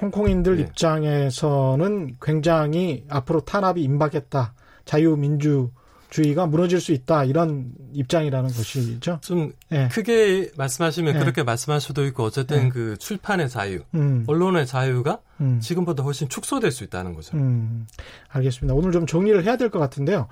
[0.00, 0.62] 홍콩인들 예.
[0.62, 4.54] 입장에서는 굉장히 앞으로 탄압이 임박했다.
[4.84, 5.70] 자유민주
[6.16, 7.24] 주의가 무너질 수 있다.
[7.24, 9.18] 이런 입장이라는 것이죠.
[9.20, 9.88] 좀 예.
[9.92, 11.18] 크게 말씀하시면 네.
[11.20, 12.68] 그렇게 말씀할 수도 있고 어쨌든 네.
[12.70, 14.24] 그 출판의 자유, 음.
[14.26, 15.60] 언론의 자유가 음.
[15.60, 17.36] 지금보다 훨씬 축소될 수 있다는 거죠.
[17.36, 17.86] 음,
[18.30, 18.72] 알겠습니다.
[18.74, 20.28] 오늘 좀 정리를 해야 될 것 같은데요.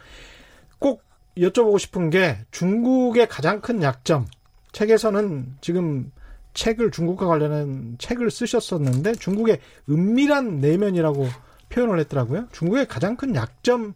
[0.79, 1.03] 꼭
[1.37, 4.27] 여쭤보고 싶은 게 중국의 가장 큰 약점.
[4.73, 6.11] 책에서는 지금
[6.55, 9.59] 책을 중국과 관련한 책을 쓰셨었는데 중국의
[9.91, 11.29] 은밀한 내면이라고
[11.69, 12.49] 표현을 했더라고요.
[12.53, 13.93] 중국의 가장 큰 약점은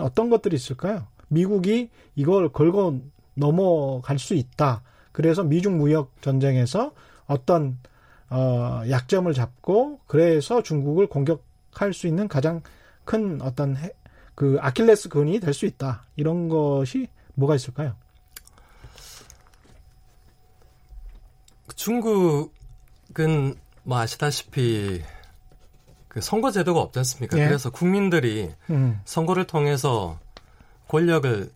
[0.00, 1.06] 어떤 것들이 있을까요?
[1.28, 3.00] 미국이 이걸 걸고
[3.34, 4.82] 넘어갈 수 있다.
[5.12, 6.92] 그래서 미중 무역 전쟁에서
[7.26, 7.78] 어떤
[8.30, 12.62] 어, 약점을 잡고 그래서 중국을 공격할 수 있는 가장
[13.04, 13.92] 큰 어떤 해-
[14.34, 16.04] 그 아킬레스 근이 될 수 있다.
[16.16, 17.94] 이런 것이 뭐가 있을까요?
[21.74, 25.02] 중국은 뭐 아시다시피
[26.08, 27.38] 그 선거 제도가 없지 않습니까?
[27.38, 27.46] 예.
[27.46, 30.18] 그래서 국민들이 음, 선거를 통해서
[30.88, 31.50] 권력을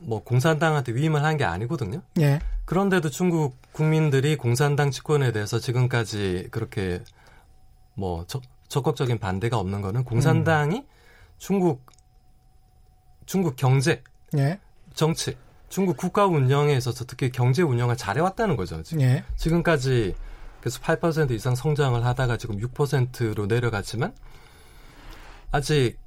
[0.00, 2.02] 뭐 공산당한테 위임을 한 게 아니거든요.
[2.20, 7.02] 예, 그런데도 중국 국민들이 공산당 집권에 대해서 지금까지 그렇게
[7.94, 10.84] 뭐 적, 적극적인 반대가 없는 거는 공산당이
[11.38, 11.84] 중국
[13.26, 14.02] 중국 경제,
[14.36, 14.58] 예,
[14.94, 15.36] 정치,
[15.68, 18.82] 중국 국가 운영에 있어서 특히 경제 운영을 잘해왔다는 거죠.
[18.82, 19.02] 지금.
[19.02, 20.14] 예, 지금까지
[20.60, 24.12] 그래서 8% 이상 성장을 하다가 지금 6%로 내려갔지만
[25.50, 25.98] 아직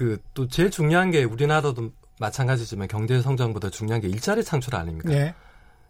[0.00, 5.12] 그 또 제일 중요한 게 우리나라도 마찬가지지만 경제 성장보다 중요한 게 일자리 창출 아닙니까?
[5.12, 5.34] 예,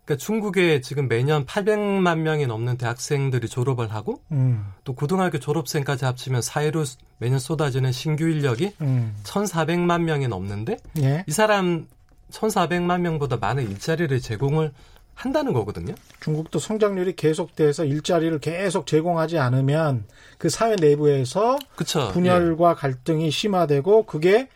[0.05, 4.73] 그러니까 중국에 지금 매년 800만 명이 넘는 대학생들이 졸업을 하고 음.
[4.83, 6.85] 또 고등학교 졸업생까지 합치면 사회로
[7.19, 9.15] 매년 쏟아지는 신규 인력이 음.
[9.23, 11.25] 1,400만 명이 넘는데 예.
[11.29, 11.87] 이 사람
[12.33, 14.73] 1,400만 명보다 많은 일자리를 제공을
[15.21, 15.95] 한다는 거거든요.
[16.21, 20.05] 중국도 성장률이 계속돼서 일자리를 계속 제공하지 않으면
[20.39, 22.75] 그 사회 내부에서 그쵸, 분열과 예.
[22.75, 24.49] 갈등이 심화되고 그게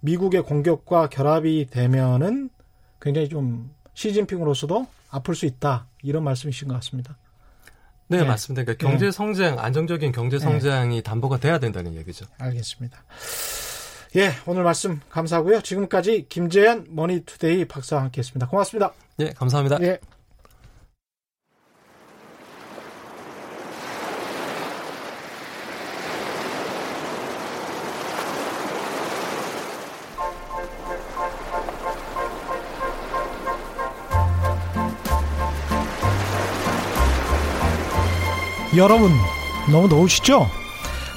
[0.00, 2.48] 미국의 공격과 결합이 되면은
[3.02, 7.18] 굉장히 좀 시진핑으로서도 아플 수 있다 이런 말씀이신 것 같습니다.
[8.06, 8.24] 네, 네.
[8.24, 8.64] 맞습니다.
[8.64, 9.12] 그러니까 경제 네.
[9.12, 9.60] 성장, 네.
[9.60, 11.02] 안정적인 경제 성장이 네.
[11.02, 12.24] 담보가 돼야 된다는 얘기죠.
[12.38, 13.04] 알겠습니다.
[14.16, 15.60] 예, 오늘 말씀 감사하고요.
[15.60, 18.48] 지금까지 김재현 머니투데이 박사와 함께했습니다.
[18.48, 18.92] 고맙습니다.
[19.20, 19.78] 예, 감사합니다.
[19.82, 19.98] 예.
[38.76, 39.10] 여러분
[39.72, 40.46] 너무 더우시죠?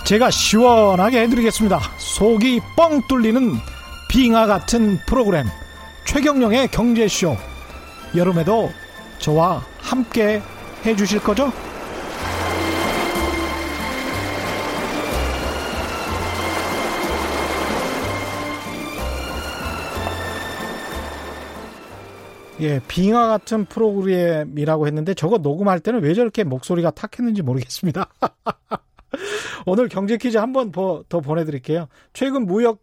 [0.05, 1.79] 제가 시원하게 해드리겠습니다.
[1.97, 3.53] 속이 뻥 뚫리는
[4.09, 5.45] 빙하 같은 프로그램
[6.05, 7.37] 최경령의 경제쇼
[8.15, 8.69] 여름에도
[9.19, 10.41] 저와 함께
[10.85, 11.53] 해주실 거죠?
[22.59, 28.07] 예, 빙하 같은 프로그램이라고 했는데 저거 녹음할 때는 왜 저렇게 목소리가 탁했는지 모르겠습니다.
[29.65, 31.87] 오늘 경제 퀴즈 한 번 더 보내드릴게요.
[32.13, 32.79] 최근 무역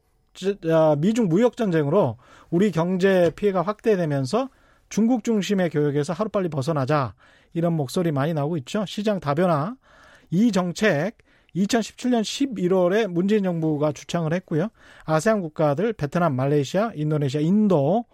[0.70, 2.16] 아, 미중 무역 전쟁으로
[2.50, 4.48] 우리 경제 피해가 확대되면서
[4.88, 7.14] 중국 중심의 교역에서 하루빨리 벗어나자
[7.54, 8.84] 이런 목소리 많이 나오고 있죠.
[8.86, 9.74] 시장 다변화
[10.30, 11.18] 이 정책
[11.56, 14.68] 2017년 11월에 문재인 정부가 주창을 했고요.
[15.04, 18.04] 아세안 국가들 베트남, 말레이시아, 인도네시아, 인도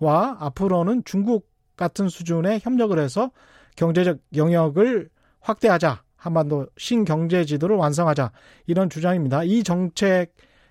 [0.00, 3.30] 와 앞으로는 중국 같은 수준의 협력을 해서
[3.76, 6.02] 경제적 영역을 확대하자.
[6.18, 8.32] 한반도 신경제 지도를 완성하자.
[8.66, 9.44] 이런 주장입니다.
[9.44, 10.28] 이 정책의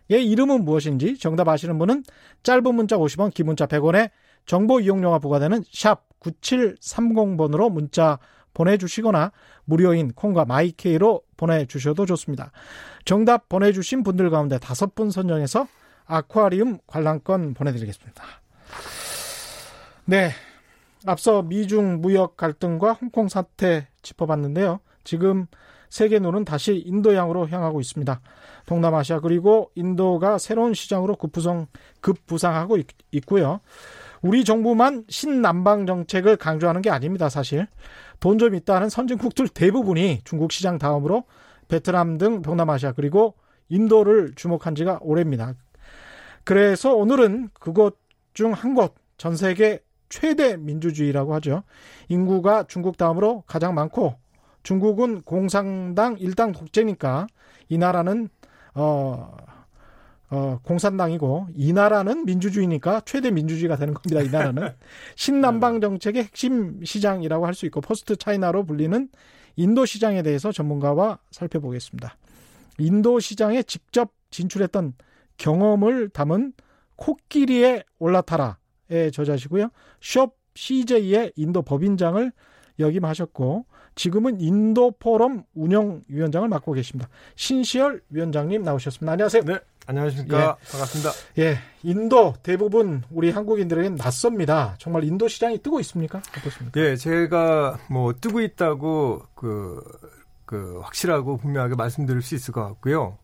[0.10, 2.04] 이름은 무엇인지 정답 아시는 분은
[2.44, 4.12] 짧은 문자 50원, 긴 문자 100원에
[4.46, 8.20] 정보 이용료가 부과되는 샵 9730번으로 문자
[8.54, 9.32] 보내주시거나
[9.66, 12.52] 무료인 콩과 마이케이로 보내주셔도 좋습니다.
[13.06, 15.68] 정답 보내주신 분들 가운데 다섯 분 선정해서
[16.06, 18.24] 아쿠아리움 관람권 보내드리겠습니다.
[20.06, 20.32] 네.
[21.06, 24.80] 앞서 미중 무역 갈등과 홍콩 사태 짚어봤는데요.
[25.08, 25.48] 지금
[25.90, 28.20] 세계 눈은 다시 인도양으로 향하고 있습니다.
[28.66, 31.68] 동남아시아 그리고 인도가 새로운 시장으로 급부상,
[32.02, 33.62] 급부상하고 있, 고요
[34.22, 37.68] 우리 정부만 신남방 정책을 강조하는 게 아닙니다, 사실.
[38.20, 41.24] 돈 좀 있다 는 선진국들 대부분이 중국 시장 다음으로
[41.70, 43.36] 베트남 등 동남아시아 그리고
[43.70, 45.54] 인도를 주목한 지가 오래입니다.
[46.44, 47.98] 그래서 오늘은 그곳
[48.34, 51.64] 중 한 곳, 전 세계 최대 민주주의라고 하죠.
[52.10, 54.16] 인구가 중국 다음으로 가장 많고
[54.68, 57.28] 중국은 공산당 일당 독재니까
[57.70, 58.28] 이 나라는
[58.74, 59.34] 어,
[60.30, 64.22] 어, 공산당이고 이 나라는 민주주의니까 최대 민주주의가 되는 겁니다.
[64.22, 64.74] 이 나라는
[65.16, 69.08] 신남방 정책의 핵심 시장이라고 할 수 있고 포스트 차이나로 불리는
[69.56, 72.18] 인도 시장에 대해서 전문가와 살펴보겠습니다.
[72.80, 74.96] 인도 시장에 직접 진출했던
[75.38, 76.52] 경험을 담은
[76.98, 78.58] 코끼리에 올라타라
[78.90, 79.70] 의 저자시고요.
[80.02, 82.34] 숍 CJ의 인도 법인장을
[82.80, 83.66] 역임하셨고
[83.98, 87.10] 지금은 인도 포럼 운영위원장을 맡고 계십니다.
[87.36, 89.12] 신시열 위원장님 나오셨습니다.
[89.12, 89.44] 안녕하세요.
[89.44, 90.38] 네, 안녕하십니까.
[90.38, 90.72] 예.
[90.72, 91.12] 반갑습니다.
[91.40, 94.76] 예, 인도 대부분 우리 한국인들에겐 낯섭니다.
[94.78, 96.22] 정말 인도 시장이 뜨고 있습니까?
[96.38, 96.80] 어떻습니까?
[96.80, 99.82] 예, 제가 뭐 뜨고 있다고 그,
[100.46, 103.18] 그 확실하고 분명하게 말씀드릴 수 있을 것 같고요.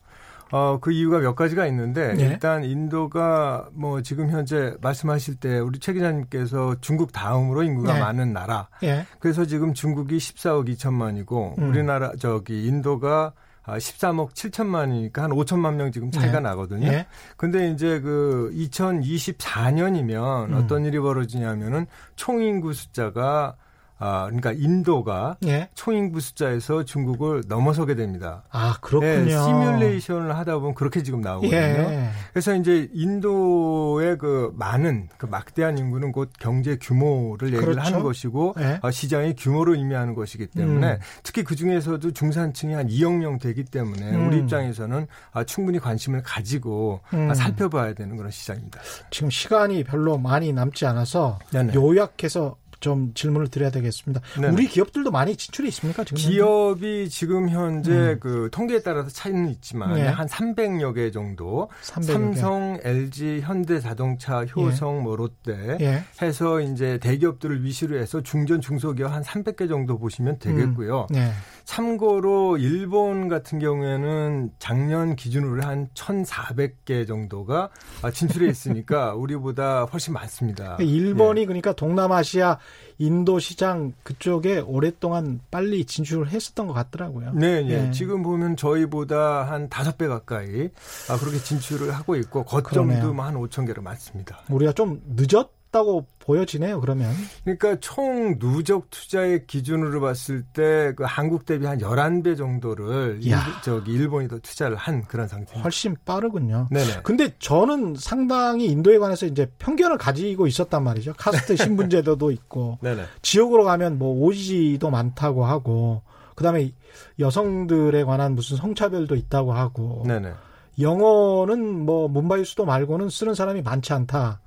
[0.54, 2.26] 어, 그 이유가 몇 가지가 있는데 네.
[2.26, 8.00] 일단 인도가 뭐 지금 현재 말씀하실 때 우리 최 기자님께서 중국 다음으로 인구가 네.
[8.00, 8.68] 많은 나라.
[8.80, 9.04] 네.
[9.20, 11.70] 그래서 지금 중국이 14억 2천만이고 음.
[11.70, 13.34] 우리나라 저기 인도가
[13.66, 16.42] 13억 아, 7천만이니까 한 5천만 명 지금 차이가 네.
[16.42, 16.88] 나거든요.
[16.88, 17.08] 네.
[17.36, 20.54] 근데 이제 그 2024년이면 음.
[20.54, 23.56] 어떤 일이 벌어지냐면은 총인구 숫자가
[24.00, 25.70] 아, 그러니까 인도가 예.
[25.76, 28.44] 총인구 숫자에서 중국을 넘어서게 됩니다.
[28.52, 29.24] 아, 그렇군요.
[29.24, 31.56] 네, 시뮬레이션을 하다 보면 그렇게 지금 나오거든요.
[31.56, 32.10] 예.
[32.32, 37.82] 그래서 이제 인도의 그 많은 그 막대한 인구는 곧 경제 규모를 얘기를 그렇죠.
[37.82, 38.80] 하는 것이고 예.
[38.82, 41.00] 어, 시장의 규모를 의미하는 것이기 때문에 음.
[41.24, 44.28] 특히 그 중에서도 중산층이 한 2억 명 되기 때문에 음.
[44.28, 47.30] 우리 입장에서는 아, 충분히 관심을 가지고 음.
[47.30, 48.82] 아, 살펴봐야 되는 그런 시장입니다.
[49.12, 51.74] 지금 시간이 별로 많이 남지 않아서 네네.
[51.74, 54.20] 요약해서 좀 질문을 드려야 되겠습니다.
[54.36, 54.54] 네네.
[54.54, 56.04] 우리 기업들도 많이 진출이 있습니까?
[56.04, 57.10] 지금 기업이 현재?
[57.10, 58.18] 지금 현재 음.
[58.20, 60.06] 그 통계에 따라서 차이는 있지만 네.
[60.06, 62.90] 한 300여 개 정도 300여 삼성, 개.
[62.90, 65.02] LG, 현대자동차, 효성, 예.
[65.02, 66.04] 뭐 롯데 예.
[66.22, 71.08] 해서 이제 대기업들을 위시로 해서 중전 중소기업 한 300개 정도 보시면 되겠고요.
[71.12, 71.16] 음.
[71.16, 71.32] 네.
[71.64, 77.70] 참고로 일본 같은 경우에는 작년 기준으로 한 1,400개 정도가
[78.14, 80.76] 진출해 있으니까 우리보다 훨씬 많습니다.
[80.82, 81.46] 일본이 예.
[81.46, 82.58] 그러니까 동남아시아
[83.04, 87.34] 인도 시장 그쪽에 오랫동안 빨리 진출을 했었던 것 같더라고요.
[87.34, 87.88] 네, 네.
[87.88, 87.92] 예.
[87.92, 90.70] 지금 보면 저희보다 한 다섯 배 가까이
[91.10, 94.40] 아, 그렇게 진출을 하고 있고 거점도 뭐한 5천 개로 많습니다.
[94.50, 96.80] 우리가 좀 늦었 다고 보여지네요.
[96.80, 97.12] 그러면.
[97.44, 103.92] 그러니까 총 누적 투자의 기준으로 봤을 때 그 한국 대비 한 11배 정도를 일, 저기
[103.94, 105.60] 일본이 더 투자를 한 그런 상태.
[105.60, 106.68] 훨씬 빠르군요.
[106.72, 107.02] 네네.
[107.04, 111.14] 근데 저는 상당히 인도에 관해서 이제 편견을 가지고 있었단 말이죠.
[111.18, 113.04] 카스트 신분 제도도 있고 네네.
[113.22, 116.04] 지역으로 가면 뭐 오지도 많다고 하고
[116.36, 116.72] 그다음에
[117.20, 120.32] 여성들에 관한 무슨 성차별도 있다고 하고 네네.
[120.80, 124.40] 영어는 뭐 문바이 수도 말고는 쓰는 사람이 많지 않다.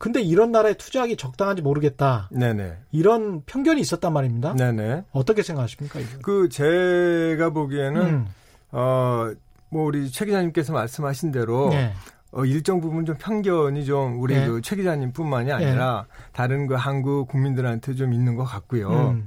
[0.00, 2.30] 근데 이런 나라에 투자하기 적당한지 모르겠다.
[2.32, 2.78] 네네.
[2.90, 4.54] 이런 편견이 있었단 말입니다.
[4.54, 5.04] 네네.
[5.12, 6.00] 어떻게 생각하십니까?
[6.00, 6.10] 이거?
[6.22, 8.26] 그 제가 보기에는 음.
[8.70, 11.92] 어뭐 우리 최 기자님께서 말씀하신 대로 네.
[12.32, 14.48] 어, 일정 부분 좀 편견이 좀 우리 네.
[14.48, 16.24] 그최 기자님뿐만이 아니라 네.
[16.32, 19.10] 다른 그 한국 국민들한테 좀 있는 것 같고요.
[19.10, 19.26] 음.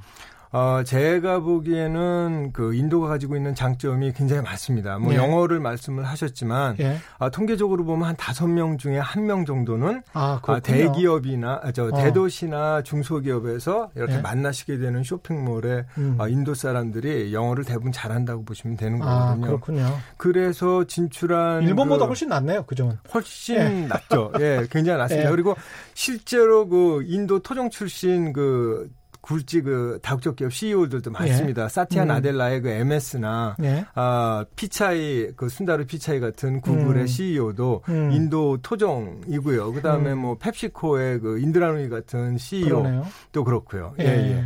[0.53, 4.99] 어, 제가 보기에는 그 인도가 가지고 있는 장점이 굉장히 많습니다.
[4.99, 5.17] 뭐 예.
[5.17, 6.97] 영어를 말씀을 하셨지만 예.
[7.17, 11.85] 아, 통계적으로 보면 한 다섯 명 중에 한 명 정도는 아, 아, 대기업이나 아, 저
[11.85, 11.91] 어.
[11.91, 14.21] 대도시나 중소기업에서 이렇게 예.
[14.21, 16.17] 만나시게 되는 쇼핑몰에 음.
[16.19, 19.45] 아, 인도 사람들이 영어를 대부분 잘한다고 보시면 되는 아, 거거든요.
[19.47, 19.97] 그렇군요.
[20.17, 22.63] 그래서 진출한 일본보다 그, 훨씬 낫네요.
[22.67, 22.97] 그 점은.
[23.13, 23.87] 훨씬 예.
[23.87, 24.31] 낫죠.
[24.39, 25.27] 예, 굉장히 낫습니다.
[25.29, 25.31] 예.
[25.31, 25.55] 그리고
[25.95, 28.89] 실제로 그 인도 토종 출신 그
[29.23, 31.63] 굴지 그 다국적 기업 CEO들도 많습니다.
[31.63, 31.69] 예.
[31.69, 32.07] 사티아 음.
[32.09, 33.85] 나델라의 그 MS나 예.
[33.95, 37.07] 아, 피차이 그 순다르 피차이 같은 구글의 음.
[37.07, 38.11] CEO도 음.
[38.11, 39.71] 인도 토종이고요.
[39.71, 40.19] 그다음에 음.
[40.19, 43.03] 뭐 펩시코의 그 인드라누이 같은 CEO도 그러네요.
[43.31, 43.95] 그렇고요.
[44.01, 44.03] 예.
[44.03, 44.31] 예.
[44.31, 44.43] 예.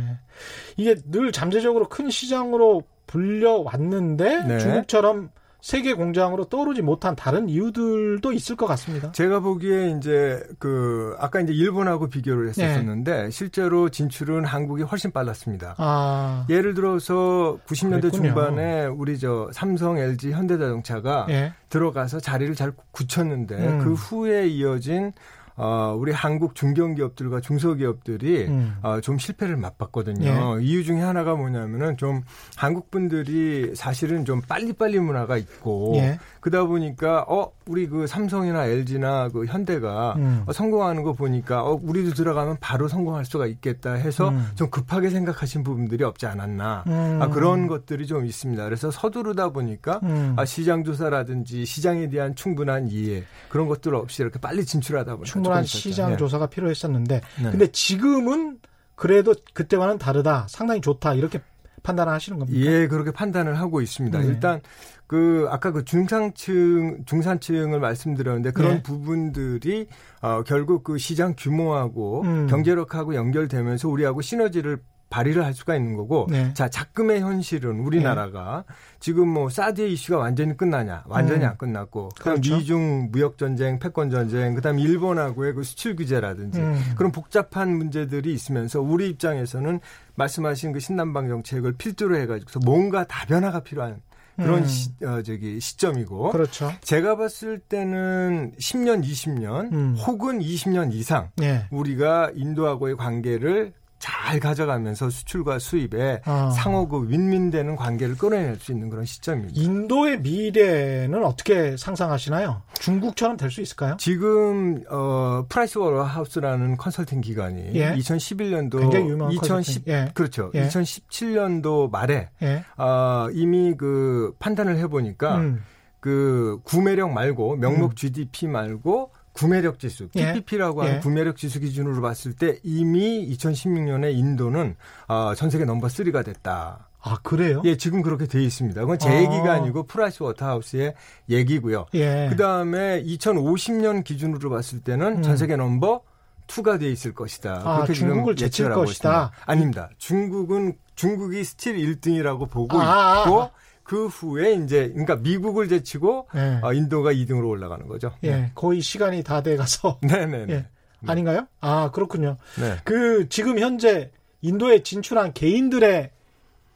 [0.76, 4.58] 이게 늘 잠재적으로 큰 시장으로 불려왔는데 네.
[4.58, 9.10] 중국처럼 세계 공장으로 떠오르지 못한 다른 이유들도 있을 것 같습니다.
[9.12, 13.30] 제가 보기에 이제 그 아까 이제 일본하고 비교를 했었었는데 네.
[13.30, 15.74] 실제로 진출은 한국이 훨씬 빨랐습니다.
[15.78, 16.46] 아.
[16.48, 18.22] 예를 들어서 90년대 그랬군요.
[18.22, 21.52] 중반에 우리 저 삼성, LG, 현대자동차가 네.
[21.68, 23.84] 들어가서 자리를 잘 굳혔는데 음.
[23.84, 25.12] 그 후에 이어진
[25.58, 28.76] 어, 우리 한국 중견기업들과 중소기업들이 음.
[28.82, 30.58] 어, 좀 실패를 맛봤거든요.
[30.60, 30.64] 예.
[30.64, 32.22] 이유 중에 하나가 뭐냐면은 좀
[32.56, 36.18] 한국 분들이 사실은 좀 빨리빨리 문화가 있고 예.
[36.40, 40.44] 그러다 보니까 어 우리 그 삼성이나 LG나 그 현대가 음.
[40.46, 44.46] 어, 성공하는 거 보니까 어 우리도 들어가면 바로 성공할 수가 있겠다 해서 음.
[44.54, 47.18] 좀 급하게 생각하신 부분들이 없지 않았나 음.
[47.20, 48.64] 아, 그런 것들이 좀 있습니다.
[48.64, 50.34] 그래서 서두르다 보니까 음.
[50.36, 55.64] 아, 시장 조사라든지 시장에 대한 충분한 이해 그런 것들 없이 이렇게 빨리 진출하다 보니까 충분한
[55.64, 56.16] 시장 네.
[56.16, 57.50] 조사가 필요했었는데 네.
[57.50, 58.58] 근데 지금은
[58.94, 60.46] 그래도 그때와는 다르다.
[60.48, 61.14] 상당히 좋다.
[61.14, 61.40] 이렇게
[61.82, 62.60] 판단을 하시는 겁니까?
[62.60, 64.18] 예, 그렇게 판단을 하고 있습니다.
[64.18, 64.26] 네.
[64.26, 64.60] 일단
[65.06, 68.82] 그 아까 그 중상층 중산층을 말씀드렸는데 그런 네.
[68.82, 69.86] 부분들이
[70.20, 72.46] 어 결국 그 시장 규모하고 음.
[72.48, 76.52] 경제력하고 연결되면서 우리하고 시너지를 발휘를 할 수가 있는 거고 네.
[76.54, 78.74] 자 작금의 현실은 우리나라가 네.
[79.00, 81.50] 지금 뭐 사드 이슈가 완전히 끝나냐 완전히 음.
[81.50, 82.56] 안 끝났고 그다음 그렇죠.
[82.56, 86.78] 미중 무역 전쟁 패권 전쟁 그다음 일본하고의 그 수출 규제라든지 음.
[86.96, 89.80] 그런 복잡한 문제들이 있으면서 우리 입장에서는
[90.14, 94.00] 말씀하신 그 신남방 정책을 필두로 해가지고 뭔가 다변화가 필요한
[94.36, 94.66] 그런 음.
[94.66, 96.30] 시, 어, 저기 시점이고.
[96.30, 96.70] 그렇죠.
[96.82, 99.96] 제가 봤을 때는 10년, 20년 음.
[99.98, 101.66] 혹은 20년 이상 네.
[101.72, 106.50] 우리가 인도하고의 관계를 잘 가져가면서 수출과 수입에 아.
[106.50, 109.60] 상호 그 윈윈되는 관계를 끌어낼 수 있는 그런 시점입니다.
[109.60, 112.62] 인도의 미래는 어떻게 상상하시나요?
[112.78, 113.96] 중국처럼 될 수 있을까요?
[113.98, 117.94] 지금 어 Price Waterhouse라는 컨설팅 기관이 예.
[117.94, 120.10] 2011년도 굉장히 유명한 2010 예.
[120.14, 120.50] 그렇죠.
[120.54, 120.68] 예.
[120.68, 122.64] 2017년도 말에 예.
[122.76, 125.64] 어, 이미 그 판단을 해 보니까 음.
[126.00, 127.94] 그 구매력 말고 명목 음.
[127.96, 130.24] GDP 말고 구매력 지수, 예.
[130.24, 130.98] 하는 예.
[131.00, 134.74] 구매력 지수 기준으로 봤을 때 이미 2016년에 인도는
[135.06, 136.88] 어, 전 세계 number 3가 됐다.
[137.00, 137.62] 아, 그래요?
[137.64, 138.80] 예, 지금 그렇게 돼 있습니다.
[138.80, 139.14] 그건 제 아.
[139.14, 140.94] 얘기가 아니고 Price Waterhouse의
[141.30, 141.86] 얘기고요.
[141.94, 142.26] 예.
[142.30, 145.22] 그 다음에 2050년 기준으로 봤을 때는 음.
[145.22, 146.02] 전 세계 number
[146.48, 147.62] 2가 돼 있을 것이다.
[147.64, 148.90] 아, 그렇게 중국을 제칠 것이다.
[148.90, 149.32] 있습니다.
[149.46, 149.90] 아닙니다.
[149.98, 153.22] 중국은 중국이 still 1등이라고 보고 아, 아, 아.
[153.22, 153.50] 있고
[153.88, 156.60] 그 후에 이제 그러니까 미국을 제치고 네.
[156.62, 158.12] 어, 인도가 2등으로 올라가는 거죠.
[158.22, 158.52] 예, 네.
[158.54, 159.98] 거의 시간이 다 돼가서.
[160.02, 160.46] 네네.
[160.52, 160.66] 예.
[161.06, 161.46] 아닌가요?
[161.62, 162.36] 아 그렇군요.
[162.60, 162.76] 네.
[162.84, 164.10] 그 지금 현재
[164.42, 166.10] 인도에 진출한 개인들의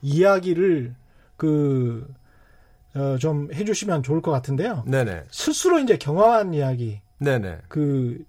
[0.01, 0.95] 이야기를
[1.37, 2.09] 그
[2.95, 4.85] 어, 좀 해주시면 좋을 것 같은데요.
[4.87, 5.25] 네네.
[5.31, 7.03] 스스로 이제 경험한 이야기.
[7.19, 7.59] 네네.
[7.69, 8.25] 그,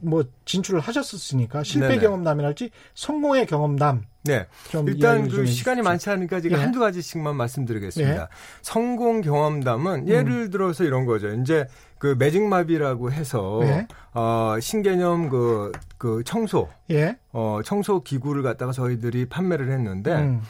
[0.00, 2.00] 뭐, 진출을 하셨었으니까, 실패 네네.
[2.00, 4.04] 경험담이랄지, 성공의 경험담.
[4.24, 4.46] 네.
[4.86, 6.60] 일단 그 시간이 많지 않으니까 제가 예.
[6.60, 8.22] 한두 가지씩만 말씀드리겠습니다.
[8.22, 8.26] 예.
[8.60, 10.08] 성공 경험담은 음.
[10.08, 11.32] 예를 들어서 이런 거죠.
[11.32, 11.66] 이제
[11.98, 13.86] 그 매직마비라고 해서 예.
[14.12, 17.16] 어 신개념 그그 그 청소 예.
[17.32, 20.42] 어 청소 기구를 갖다가 저희들이 판매를 했는데 음.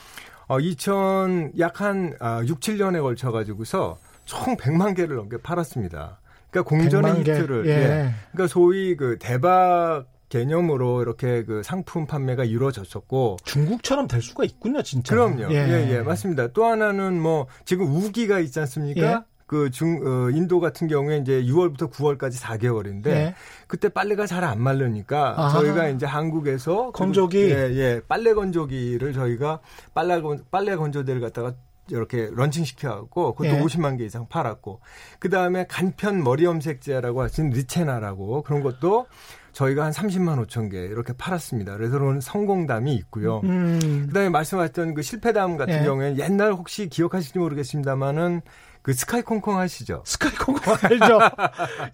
[0.48, 6.20] 어, 2000, 약 한, 아, 6, 7년에 걸쳐 가지고서 총 100만 개를 넘게 팔았습니다.
[6.50, 7.70] 그러니까 공전의 히트를, 예.
[7.70, 8.14] 예.
[8.32, 15.14] 그러니까 소위 그 대박 개념으로 이렇게 그 상품 판매가 이루어졌었고 중국처럼 될 수가 있군요, 진짜.
[15.14, 15.52] 그럼요.
[15.52, 16.48] 예, 예, 예 맞습니다.
[16.48, 19.00] 또 하나는 뭐 지금 우기가 있지 않습니까?
[19.00, 19.18] 예.
[19.48, 23.34] 그 중, 어, 인도 같은 경우에 이제 6월부터 9월까지 4개월인데 네.
[23.66, 25.58] 그때 빨래가 잘안 마르니까 아하.
[25.58, 28.02] 저희가 이제 한국에서 건조기 예, 예.
[28.06, 29.60] 빨래 건조기를 저희가
[29.94, 30.20] 빨래
[30.50, 31.54] 빨래 건조대를 갖다가
[31.90, 33.60] 이렇게 런칭 시켜갖고 그것도 예.
[33.60, 34.80] 50만 개 이상 팔았고
[35.18, 39.06] 그 다음에 간편 머리 염색제라고 하신 리체나라고 그런 것도
[39.52, 41.76] 저희가 한 30만 5천 개 이렇게 팔았습니다.
[41.76, 43.40] 그래서 그런 성공담이 있고요.
[43.44, 44.04] 음.
[44.06, 45.84] 그다음에 말씀하셨던 그 실패담 같은 예.
[45.84, 48.42] 경우에는 옛날 혹시 기억하실지 모르겠습니다만은
[48.82, 50.02] 그 스카이 콩콩 하시죠?
[50.06, 51.18] 스카이 콩콩 알죠?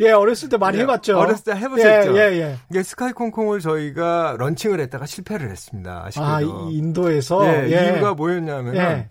[0.01, 1.19] 예, 어렸을 때 많이 예, 해봤죠.
[1.19, 2.17] 어렸을 때 해보셨죠?
[2.17, 2.57] 예, 예, 예.
[2.73, 6.05] 예, 스카이 콩콩을 저희가 launching을 했다가 실패를 했습니다.
[6.07, 6.25] 아쉽게도.
[6.25, 7.47] 아, 인도에서?
[7.47, 7.93] 예, 예.
[7.93, 9.09] 이유가 뭐였냐면, 예.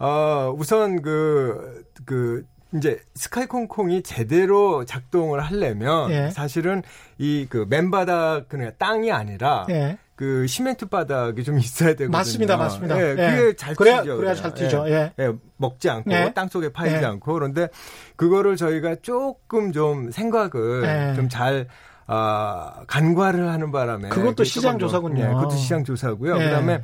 [0.00, 2.44] 어, 우선 그, 그,
[2.74, 6.30] 이제 스카이 콩콩이 제대로 작동을 하려면 예.
[6.30, 6.82] 사실은
[7.18, 9.98] 이 그 맨바닥 그냥 땅이 아니라 예.
[10.14, 12.10] 그 시멘트 바닥이 좀 있어야 되거든요.
[12.10, 12.96] 맞습니다, 맞습니다.
[12.96, 13.52] 예, 그게 예.
[13.56, 14.16] 잘 그래야, 튀죠.
[14.18, 14.84] 그래야 잘 튀죠.
[14.88, 15.12] 예.
[15.18, 15.32] 예.
[15.56, 16.32] 먹지 않고 예.
[16.32, 17.04] 땅 속에 파이지 예.
[17.04, 17.68] 않고 그런데
[18.16, 21.14] 그거를 저희가 조금 좀 생각을 예.
[21.16, 21.66] 좀잘
[22.06, 25.22] 아, 간과를 하는 바람에 그것도 시장 조사군요.
[25.26, 26.34] 네, 그것도 시장 조사고요.
[26.38, 26.80] 그다음에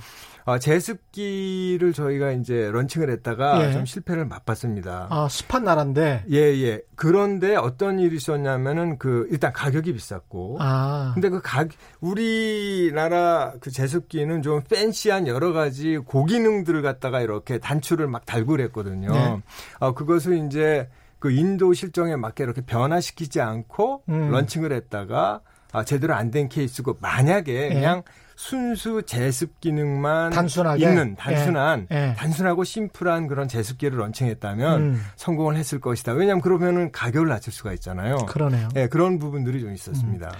[0.47, 3.73] 어, 제습기를 저희가 이제 런칭을 했다가 예.
[3.73, 5.09] 좀 실패를 맛봤습니다.
[5.11, 6.25] 아, 습한 나라인데?
[6.31, 6.81] 예, 예.
[6.95, 10.59] 그런데 어떤 일이 있었냐면은 그 일단 가격이 비쌌고.
[10.61, 11.11] 아.
[11.15, 11.67] 근데 그 가,
[12.01, 19.13] 우리나라 그 제습기는 좀 팬시한 여러 가지 고기능들을 갖다가 이렇게 단추를 막 달고 그랬거든요.
[19.13, 19.41] 네.
[19.81, 20.89] 어, 그것을 이제
[21.19, 24.31] 그 인도 실정에 맞게 이렇게 변화시키지 않고 음.
[24.31, 25.41] 런칭을 했다가
[25.73, 27.75] 아, 제대로 안 된 케이스고 만약에 네.
[27.75, 28.03] 그냥
[28.37, 31.97] 순수 제습 기능만 단순하게 있는 단순한 예.
[32.11, 32.15] 예.
[32.17, 35.03] 단순하고 심플한 그런 제습기를 런칭했다면 음.
[35.17, 36.13] 성공을 했을 것이다.
[36.13, 38.19] 왜냐하면 그러면은 가격을 낮출 수가 있잖아요.
[38.29, 38.69] 그러네요.
[38.77, 40.29] 예, 그런 부분들이 좀 있었습니다.
[40.29, 40.35] 음.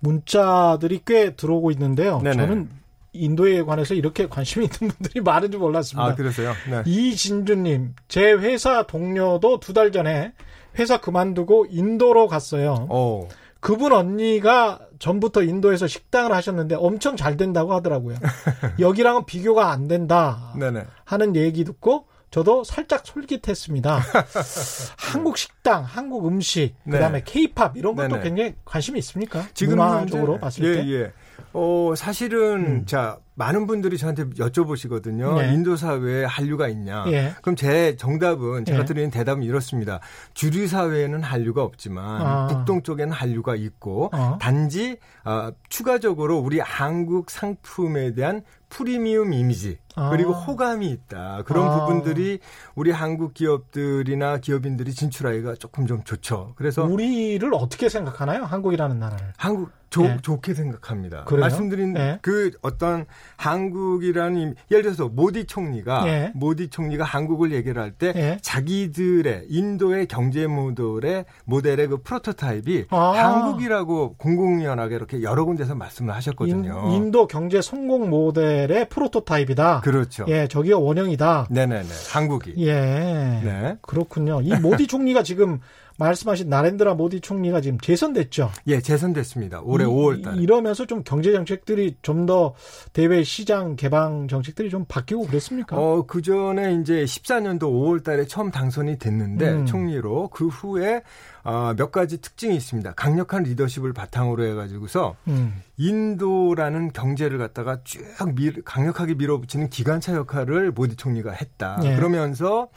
[0.00, 2.20] 문자들이 꽤 들어오고 있는데요.
[2.22, 2.36] 네네.
[2.36, 2.68] 저는
[3.12, 6.04] 인도에 관해서 이렇게 관심이 있는 분들이 많은 줄 몰랐습니다.
[6.12, 6.54] 아, 그러세요?
[6.70, 6.82] 네.
[6.86, 10.32] 이진주님, 제 회사 동료도 두 달 전에
[10.78, 12.86] 회사 그만두고 인도로 갔어요.
[12.90, 13.28] 오.
[13.62, 18.16] 그분 언니가 전부터 인도에서 식당을 하셨는데 엄청 잘 된다고 하더라고요.
[18.80, 20.84] 여기랑은 비교가 안 된다 네네.
[21.04, 24.00] 하는 얘기 듣고 저도 살짝 솔깃했습니다.
[24.98, 28.22] 한국 식당, 한국 음식, 그다음에 케이팝 이런 것도 네네.
[28.22, 29.46] 굉장히 관심이 있습니까?
[29.54, 30.88] 지금 문화적으로 봤을 예, 때.
[30.90, 31.12] 예.
[31.52, 32.86] 어, 사실은 음.
[32.86, 35.38] 자 많은 분들이 저한테 여쭤보시거든요.
[35.40, 35.54] 네.
[35.54, 37.04] 인도 사회에 한류가 있냐?
[37.08, 37.32] 예.
[37.40, 38.84] 그럼 제 정답은 제가 예.
[38.84, 40.00] 드리는 대답은 이렇습니다.
[40.34, 42.46] 주류 사회에는 한류가 없지만 아.
[42.48, 44.38] 북동 쪽에는 한류가 있고 어.
[44.40, 49.78] 단지 어, 추가적으로 우리 한국 상품에 대한 프리미엄 이미지
[50.10, 50.38] 그리고 아.
[50.38, 51.42] 호감이 있다.
[51.44, 51.78] 그런 아.
[51.80, 52.38] 부분들이
[52.74, 56.52] 우리 한국 기업들이나 기업인들이 진출하기가 조금 좀 좋죠.
[56.56, 58.44] 그래서 우리를 어떻게 생각하나요?
[58.44, 59.32] 한국이라는 나라를.
[59.36, 60.16] 한국 조, 네.
[60.22, 61.24] 좋게 생각합니다.
[61.24, 61.42] 그래요?
[61.42, 62.18] 말씀드린 네.
[62.22, 63.04] 그 어떤
[63.36, 66.32] 한국이라는 예를 들어서 모디 총리가 네.
[66.34, 68.38] 모디 총리가 한국을 얘기를 할때 네.
[68.40, 73.12] 자기들의 인도의 경제 모델의 모델의 그 프로토타입이 아.
[73.12, 76.90] 한국이라고 공공연하게 이렇게 여러 군데서 말씀을 하셨거든요.
[76.94, 79.81] 인, 도 경제 성공 모델의 프로토타입이다.
[79.82, 80.24] 그렇죠.
[80.28, 81.48] 예, 저기가 원형이다.
[81.50, 81.88] 네네네.
[82.10, 82.54] 한국이.
[82.58, 82.72] 예.
[82.74, 83.76] 네.
[83.82, 84.40] 그렇군요.
[84.42, 85.60] 이 모디 총리가 지금
[85.98, 88.50] 말씀하신 나렌드라 모디 총리가 지금 재선됐죠.
[88.66, 89.60] 예, 재선됐습니다.
[89.62, 90.40] 올해 5월 달.
[90.40, 92.54] 이러면서 좀 경제 정책들이 좀 더
[92.92, 95.76] 대외 시장 개방 정책들이 좀 바뀌고 그랬습니까?
[95.76, 99.66] 어, 그 전에 이제 14년도 5월 달에 처음 당선이 됐는데 음.
[99.66, 101.02] 총리로 그 후에
[101.44, 102.92] 어, 몇 가지 특징이 있습니다.
[102.92, 105.60] 강력한 리더십을 바탕으로 해가지고서 음.
[105.76, 111.80] 인도라는 경제를 갖다가 쭉 밀, 강력하게 밀어붙이는 기관차 역할을 모디 총리가 했다.
[111.84, 111.96] 예.
[111.96, 112.68] 그러면서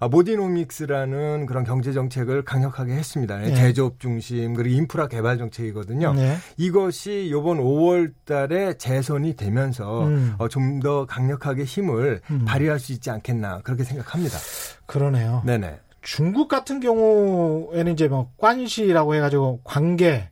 [0.00, 3.36] 아, 모디노믹스라는 그런 경제 정책을 강력하게 했습니다.
[3.38, 3.54] 네.
[3.54, 6.14] 제조업 중심 그리고 인프라 개발 정책이거든요.
[6.14, 6.36] 네.
[6.56, 10.34] 이것이 이번 5월 달에 재선이 되면서 음.
[10.38, 12.44] 어, 좀 더 강력하게 힘을 음.
[12.46, 14.38] 발휘할 수 있지 않겠나 그렇게 생각합니다.
[14.86, 15.42] 그러네요.
[15.44, 15.80] 네네.
[16.08, 20.30] 중국 같은 경우에는 이제 뭐 관시라고 해가지고 관계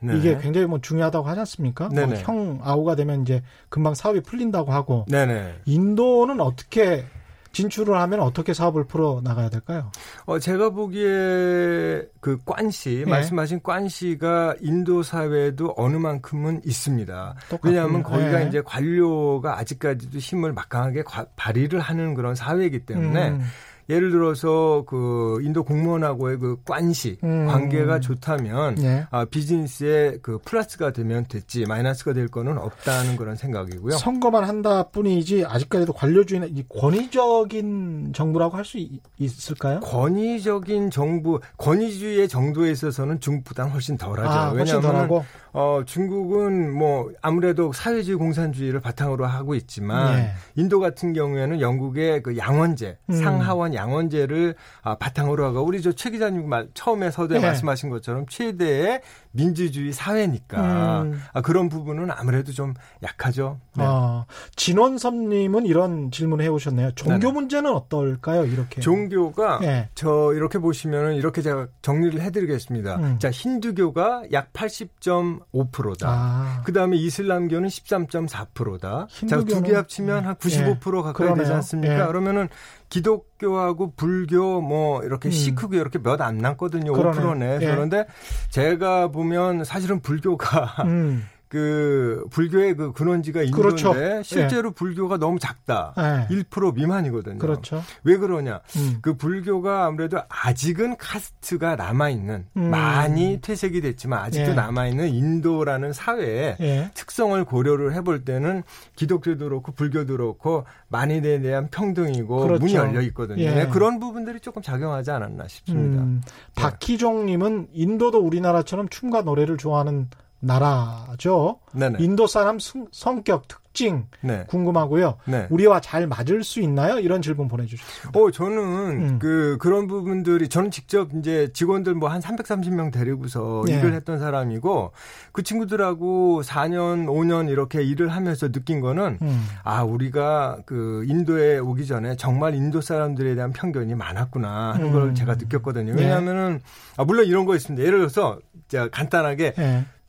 [0.00, 0.18] 네네.
[0.18, 1.88] 이게 굉장히 뭐 중요하다고 하지 않습니까?
[1.88, 5.04] 뭐 형 아우가 되면 이제 금방 사업이 풀린다고 하고.
[5.08, 5.56] 네네.
[5.66, 7.04] 인도는 어떻게
[7.52, 9.92] 진출을 하면 어떻게 사업을 풀어 나가야 될까요?
[10.24, 13.10] 어, 제가 보기에 그 관시, 네.
[13.10, 17.34] 말씀하신 관시가 인도 사회에도 어느 만큼은 있습니다.
[17.50, 17.74] 똑같군요.
[17.74, 18.48] 왜냐하면 거기가 네.
[18.48, 21.02] 이제 관료가 아직까지도 힘을 막강하게
[21.36, 23.42] 발휘를 하는 그런 사회이기 때문에 음.
[23.90, 27.46] 예를 들어서 그 인도 공무원하고의 그 관시 음.
[27.46, 29.04] 관계가 좋다면 네.
[29.10, 33.98] 아, 비즈니스에 그 플러스가 되면 됐지 마이너스가 될 거는 없다는 그런 생각이고요.
[33.98, 38.78] 선거만 한다 뿐이지 아직까지도 관료주의는 권위적인 정부라고 할 수
[39.18, 39.80] 있을까요?
[39.80, 44.30] 권위적인 정부 권위주의의 정도에 있어서는 중국보다 훨씬 덜하죠.
[44.30, 45.08] 아, 왜냐하면
[45.52, 50.32] 어, 중국은 뭐 아무래도 사회주의 공산주의를 바탕으로 하고 있지만 네.
[50.56, 53.14] 인도 같은 경우에는 영국의 그 양원제, 음.
[53.14, 57.46] 상하원 양원제를 아, 바탕으로 하고 우리 저 최 기자님 말 처음에 서두에 네.
[57.46, 61.20] 말씀하신 것처럼 최대의 민주주의 사회니까 음.
[61.32, 63.58] 아, 그런 부분은 아무래도 좀 약하죠.
[63.76, 63.84] 네.
[63.86, 64.24] 아,
[64.56, 66.92] 진원섭님은 이런 질문을 해오셨네요.
[66.96, 67.32] 종교 네네.
[67.32, 68.44] 문제는 어떨까요?
[68.44, 69.88] 이렇게 종교가 네.
[69.94, 72.96] 저 이렇게 보시면은 이렇게 제가 정리를 해드리겠습니다.
[72.96, 73.18] 음.
[73.18, 76.08] 자 힌두교가 약 80.5%다.
[76.08, 76.62] 아.
[76.64, 79.06] 그 다음에 이슬람교는 13.4%다.
[79.28, 81.02] 자두 개 합치면 한95% 예.
[81.02, 81.36] 가까이 그러네요.
[81.36, 82.02] 되지 않습니까?
[82.02, 82.06] 예.
[82.06, 82.48] 그러면은
[82.90, 85.32] 기독교하고 불교 뭐 이렇게 음.
[85.32, 86.92] 시크교 이렇게 몇 안 남거든요.
[86.92, 87.18] 그러네.
[87.58, 87.58] 5%네.
[87.62, 87.70] 예.
[87.70, 88.04] 그런데
[88.50, 91.24] 제가 보면 사실은 불교가 음.
[91.50, 94.22] 그 불교의 그 근원지가 인도인데 그렇죠.
[94.22, 94.72] 실제로 예.
[94.72, 95.94] 불교가 너무 작다.
[95.98, 96.32] 예.
[96.32, 97.38] 1% 미만이거든요.
[97.38, 97.82] 그렇죠.
[98.04, 98.60] 왜 그러냐?
[98.76, 98.98] 음.
[99.02, 102.70] 그 불교가 아무래도 아직은 카스트가 남아 있는 음.
[102.70, 104.54] 많이 퇴색이 됐지만 아직도 예.
[104.54, 106.90] 남아 있는 인도라는 사회의 예.
[106.94, 108.62] 특성을 고려를 해볼 때는
[108.94, 112.60] 기독교도 그렇고 불교도 그렇고 만인에 대한 평등이고 그렇죠.
[112.60, 113.42] 문이 열려 있거든요.
[113.42, 113.66] 예.
[113.72, 116.00] 그런 부분들이 조금 작용하지 않았나 싶습니다.
[116.00, 116.22] 음.
[116.54, 120.08] 박희종 님은 인도도 우리나라처럼 춤과 노래를 좋아하는
[120.40, 121.58] 나라죠.
[121.72, 121.98] 네네.
[122.00, 122.58] 인도 사람
[122.90, 124.44] 성격 특징 네.
[124.48, 125.16] 궁금하고요.
[125.26, 125.46] 네.
[125.50, 126.98] 우리와 잘 맞을 수 있나요?
[126.98, 128.18] 이런 질문 보내주셨습니다.
[128.18, 129.18] 어, 저는 음.
[129.20, 133.78] 그 그런 부분들이 저는 직접 이제 직원들 뭐 한 330명 데리고서 네.
[133.78, 134.90] 일을 했던 사람이고
[135.30, 139.46] 그 친구들하고 4년, 5년 이렇게 일을 하면서 느낀 거는 음.
[139.62, 144.92] 아 우리가 그 인도에 오기 전에 정말 인도 사람들에 대한 편견이 많았구나 하는 음.
[144.92, 145.94] 걸 제가 느꼈거든요.
[145.94, 146.02] 네.
[146.02, 146.60] 왜냐하면은
[146.96, 147.86] 아, 물론 이런 거 있습니다.
[147.86, 149.54] 예를 들어서 제가 간단하게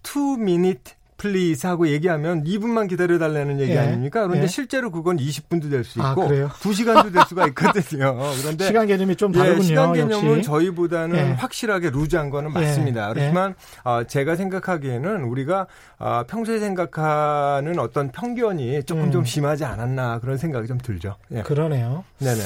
[0.03, 0.11] 네.
[0.11, 3.77] two minute please 하고 얘기하면 2분만 기다려달라는 얘기 예.
[3.77, 4.21] 아닙니까?
[4.21, 4.47] 그런데 예.
[4.47, 8.17] 실제로 그건 20분도 될수 아, 있고 아, 2시간도 될 수가 있거든요.
[8.41, 9.59] 그런데 시간 개념이 좀 다르군요.
[9.59, 10.41] 예, 시간 개념은 역시.
[10.43, 11.21] 저희보다는 예.
[11.33, 12.53] 확실하게 loose한 거는 예.
[12.53, 13.09] 맞습니다.
[13.09, 13.13] 예.
[13.13, 15.67] 그렇지만 어, 제가 생각하기에는 우리가
[15.99, 19.11] 어, 평소에 생각하는 어떤 편견이 조금 음.
[19.11, 21.17] 좀 심하지 않았나 그런 생각이 좀 들죠.
[21.43, 22.03] 그러네요.
[22.17, 22.41] 네네.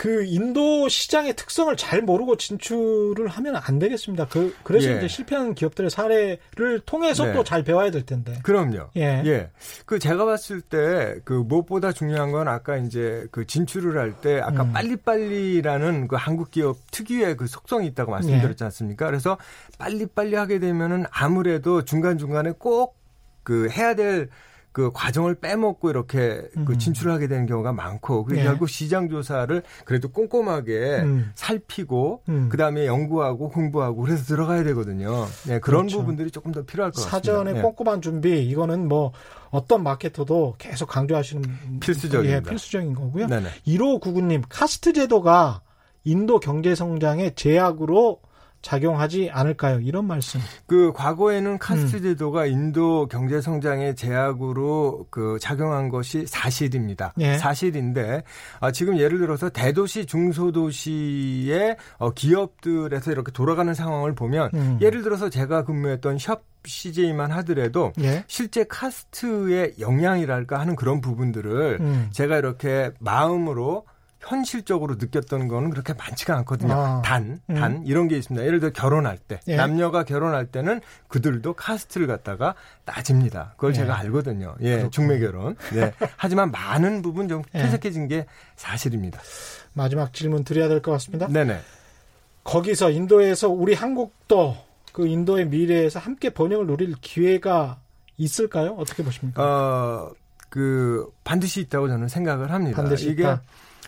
[0.00, 4.28] 그 인도 시장의 특성을 잘 모르고 진출을 하면 안 되겠습니다.
[4.28, 4.96] 그 그래서 예.
[4.96, 7.34] 이제 실패한 기업들의 사례를 통해서 네.
[7.34, 8.38] 또잘 배워야 될 텐데.
[8.42, 8.88] 그럼요.
[8.96, 9.22] 예.
[9.26, 9.50] 예.
[9.84, 14.62] 그 제가 봤을 때 그 무엇보다 중요한 건 아까 이제 그 진출을 할 때 아까
[14.62, 14.72] 음.
[14.72, 18.66] 빨리빨리라는 그 한국 기업 특유의 그 속성이 있다고 말씀드렸지 예.
[18.66, 19.04] 않습니까?
[19.04, 19.36] 그래서
[19.78, 23.00] 빨리빨리 하게 되면은 아무래도 중간중간에 꼭
[23.42, 24.28] 그 해야 될
[24.72, 26.64] 그 과정을 빼먹고 이렇게 그 음.
[26.64, 28.44] 그 진출을 하게 되는 경우가 많고 그 예.
[28.44, 31.32] 결국 시장 조사를 그래도 꼼꼼하게 음.
[31.34, 32.48] 살피고 음.
[32.48, 35.26] 그다음에 연구하고 공부하고 그래서 들어가야 되거든요.
[35.46, 35.98] 네, 그런 그렇죠.
[35.98, 37.32] 부분들이 조금 더 필요할 것 사전에 같습니다.
[37.32, 37.62] 사전에 네.
[37.62, 39.12] 꼼꼼한 준비 이거는 뭐
[39.50, 43.26] 어떤 마케터도 계속 강조하시는 필수적인 예, 필수적인 거고요.
[43.26, 43.48] 네네.
[43.66, 45.62] 1호 구구님 카스트 제도가
[46.04, 48.20] 인도 경제 성장의 제약으로
[48.62, 49.80] 작용하지 않을까요?
[49.80, 50.40] 이런 말씀.
[50.66, 52.02] 그 과거에는 카스트 음.
[52.02, 57.14] 제도가 인도 경제 성장의 제약으로 그 작용한 것이 사실입니다.
[57.18, 57.38] 예.
[57.38, 58.22] 사실인데
[58.60, 64.78] 아, 지금 예를 들어서 대도시 중소도시의 어, 기업들에서 이렇게 돌아가는 상황을 보면 음.
[64.80, 68.22] 예를 들어서 제가 근무했던 샵 CJ만 하더라도 예?
[68.26, 72.08] 실제 카스트의 영향이랄까 하는 그런 부분들을 음.
[72.12, 73.86] 제가 이렇게 마음으로
[74.20, 76.72] 현실적으로 느꼈던 거는 그렇게 많지가 않거든요.
[76.74, 77.02] 아.
[77.02, 77.54] 단, 음.
[77.54, 77.82] 단, 음.
[77.86, 78.44] 이런 게 있습니다.
[78.46, 79.40] 예를 들어 결혼할 때.
[79.48, 79.56] 예.
[79.56, 82.54] 남녀가 결혼할 때는 그들도 카스트를 갖다가
[82.84, 83.54] 따집니다.
[83.56, 83.74] 그걸 예.
[83.76, 84.54] 제가 알거든요.
[84.60, 85.56] 예, 그렇군 중매 결혼.
[85.74, 85.92] 예.
[86.16, 87.62] 하지만 많은 부분 좀 예.
[87.62, 89.20] 퇴색해진 게 사실입니다.
[89.72, 91.26] 마지막 질문 드려야 될 것 같습니다.
[91.26, 91.58] 네네.
[92.44, 94.56] 거기서 인도에서 우리 한국도
[94.92, 97.78] 그 인도의 미래에서 함께 번영을 누릴 기회가
[98.16, 98.74] 있을까요?
[98.78, 99.42] 어떻게 보십니까?
[99.42, 100.12] 어,
[100.48, 102.76] 그 반드시 있다고 저는 생각을 합니다.
[102.82, 103.42] 반드시 이게 있다.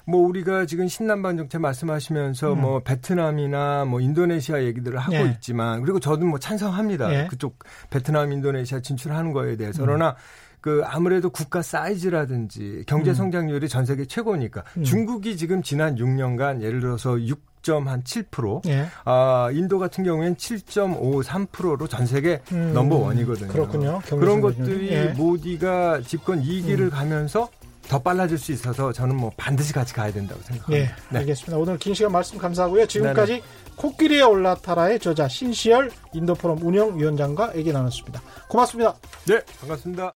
[0.06, 2.60] 뭐 우리가 지금 신남반 정책 말씀하시면서 음.
[2.60, 5.22] 뭐 베트남이나 뭐 인도네시아 얘기들을 하고 예.
[5.32, 7.12] 있지만 그리고 저도 뭐 찬성합니다.
[7.14, 7.26] 예.
[7.28, 7.58] 그쪽
[7.90, 9.86] 베트남, 인도네시아 진출하는 거에 대해서 음.
[9.86, 10.16] 그러나
[10.60, 13.14] 그 아무래도 국가 사이즈라든지 경제 음.
[13.14, 14.84] 성장률이 전 세계 최고니까 음.
[14.84, 18.66] 중국이 지금 지난 6년간 예를 들어서 6 6.7%.
[18.68, 18.86] 예.
[19.04, 23.52] 아, 인도 같은 경우에는 7.53%로 전 세계 음, 넘버 원이거든요.
[23.52, 24.00] 그렇군요.
[24.08, 25.04] 그런 것들이 예.
[25.16, 26.90] 모디가 집권 2기를 음.
[26.90, 27.48] 가면서
[27.88, 30.96] 더 빨라질 수 있어서 저는 뭐 반드시 같이 가야 된다고 생각합니다.
[31.10, 31.58] 네, 알겠습니다.
[31.58, 32.86] 오늘 긴 시간 말씀 감사하고요.
[32.86, 33.44] 지금까지 네네.
[33.76, 38.22] 코끼리에 올라타라의 저자 신시열 인도포럼 운영위원장과 얘기 나눴습니다.
[38.48, 38.94] 고맙습니다.
[39.26, 40.10] 네, 반갑습니다.